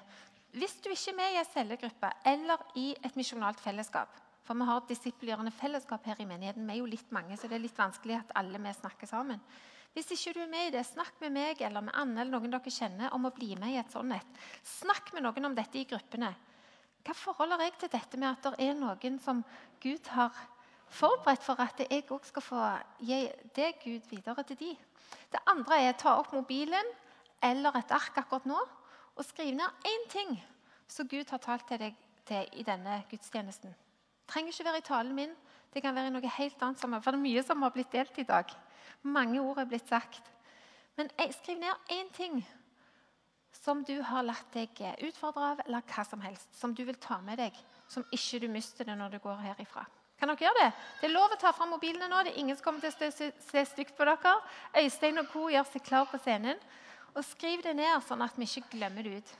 Hvis 0.56 0.78
du 0.84 0.89
ikke 0.91 1.12
er 1.12 1.18
med 1.18 1.34
i 1.34 1.39
en 1.41 1.52
cellegruppe 1.52 2.12
eller 2.32 2.62
i 2.80 2.89
et 3.04 3.18
misjonalt 3.20 3.60
fellesskap 3.60 4.22
For 4.46 4.54
vi 4.54 4.65
har 4.70 4.84
disiplierende 4.88 5.52
fellesskap 5.52 6.06
her 6.06 6.20
i 6.22 6.28
menigheten. 6.30 6.68
Vi 6.68 6.76
er 6.76 6.78
jo 6.78 6.86
litt 6.86 7.10
mange, 7.12 7.34
så 7.34 7.48
det 7.50 7.58
er 7.58 7.63
litt 7.63 7.80
vanskelig 7.80 8.20
at 8.20 8.36
alle 8.38 8.60
vi 8.62 8.74
snakker 8.78 9.10
sammen. 9.10 9.39
Hvis 9.96 10.12
ikke 10.13 10.36
du 10.36 10.41
er 10.44 10.52
med 10.52 10.68
i 10.68 10.74
det, 10.76 10.84
snakk 10.86 11.18
med 11.24 11.34
meg 11.34 11.62
eller 11.65 11.82
med 11.82 11.96
Anne 11.98 12.22
eller 12.22 12.38
noen 12.38 12.54
dere 12.54 12.74
kjenner 12.78 13.13
om 13.15 13.26
å 13.26 13.34
bli 13.34 13.56
med 13.58 13.74
i 13.74 13.80
et 13.80 13.89
sånt 13.89 14.13
et. 14.13 14.41
Snakk 14.62 15.10
med 15.15 15.26
noen 15.26 15.50
om 15.50 15.56
dette 15.58 15.80
i 15.80 15.88
gruppene. 15.89 16.30
Hva 17.06 17.15
forholder 17.18 17.63
jeg 17.65 17.78
til 17.80 17.94
dette 17.96 18.20
med 18.22 18.30
at 18.36 18.46
det 18.46 18.68
er 18.68 18.78
noen 18.78 19.18
som 19.24 19.41
Gud 19.82 20.12
har 20.13 20.36
forberedt 20.94 21.46
for 21.48 21.65
at 21.65 21.82
jeg 21.82 22.06
òg 22.13 22.30
skal 22.30 22.46
få 22.46 22.65
gi 23.02 23.24
det 23.56 23.72
Gud 23.82 24.12
videre 24.12 24.46
til 24.46 24.62
de? 24.62 24.76
Det 25.32 25.41
andre 25.52 25.82
er 25.82 25.94
å 25.94 26.00
ta 26.00 26.15
opp 26.20 26.34
mobilen 26.34 26.91
eller 27.44 27.78
et 27.78 27.91
ark 27.91 28.18
akkurat 28.22 28.46
nå 28.50 28.60
og 29.15 29.26
skrive 29.26 29.56
ned 29.58 29.88
én 29.88 30.06
ting 30.12 30.36
som 30.88 31.08
Gud 31.08 31.30
har 31.32 31.41
talt 31.44 31.68
til 31.70 31.82
deg 31.82 31.96
til 32.26 32.48
i 32.60 32.63
denne 32.65 33.02
gudstjenesten. 33.10 33.70
Det 33.70 34.32
trenger 34.32 34.54
ikke 34.54 34.65
være 34.65 34.82
i 34.82 34.88
talen 34.88 35.15
min. 35.15 35.34
Det 35.74 35.84
kan 35.84 35.96
være 35.96 36.12
noe 36.13 36.36
helt 36.38 36.62
annet. 36.63 36.80
Som, 36.82 36.96
for 36.98 37.13
det 37.13 37.20
er 37.20 37.26
mye 37.26 37.44
som 37.46 37.62
har 37.62 37.74
blitt 37.76 37.91
delt 37.94 38.18
i 38.18 38.28
dag. 38.28 38.50
Mange 39.04 39.41
ord 39.41 39.60
er 39.62 39.70
blitt 39.70 39.88
sagt. 39.89 40.32
Men 40.98 41.12
skriv 41.36 41.60
ned 41.60 41.91
én 41.91 42.10
ting 42.15 42.39
som 43.56 43.84
du 43.84 43.98
har 44.02 44.26
latt 44.26 44.48
deg 44.54 44.82
utfordre 45.04 45.52
av, 45.52 45.62
eller 45.65 45.86
hva 45.89 46.06
som 46.08 46.22
helst. 46.24 46.50
Som 46.58 46.74
du 46.76 46.84
vil 46.86 46.98
ta 47.02 47.20
med 47.22 47.39
deg, 47.41 47.56
som 47.88 48.06
ikke 48.12 48.41
du 48.41 48.50
mister 48.52 48.88
det 48.88 48.98
når 48.98 49.15
du 49.15 49.20
går 49.24 49.44
herifra. 49.44 49.86
Kan 50.19 50.32
dere 50.32 50.47
gjøre 50.47 50.62
det? 50.62 50.71
Det 51.01 51.08
er 51.10 51.15
lov 51.15 51.34
å 51.36 51.39
ta 51.39 51.51
fram 51.56 51.73
mobilene 51.75 52.08
nå. 52.12 52.21
Det 52.23 52.34
er 52.34 52.41
ingen 52.41 52.56
som 52.56 52.69
kommer 52.69 52.84
til 52.86 53.10
å 53.10 53.12
se, 53.12 53.63
stygt 53.71 53.97
på 53.97 54.08
dere. 54.08 54.36
Øystein 54.80 55.19
og 55.19 55.32
co. 55.34 55.49
gjør 55.51 55.67
seg 55.71 55.84
klar 55.84 56.08
på 56.12 56.19
scenen. 56.23 56.62
Og 57.15 57.23
Skriv 57.23 57.63
det 57.63 57.75
ned, 57.75 58.04
sånn 58.04 58.23
at 58.23 58.36
vi 58.39 58.47
ikke 58.47 58.78
glemmer 58.78 59.04
det 59.04 59.19
ut. 59.19 59.36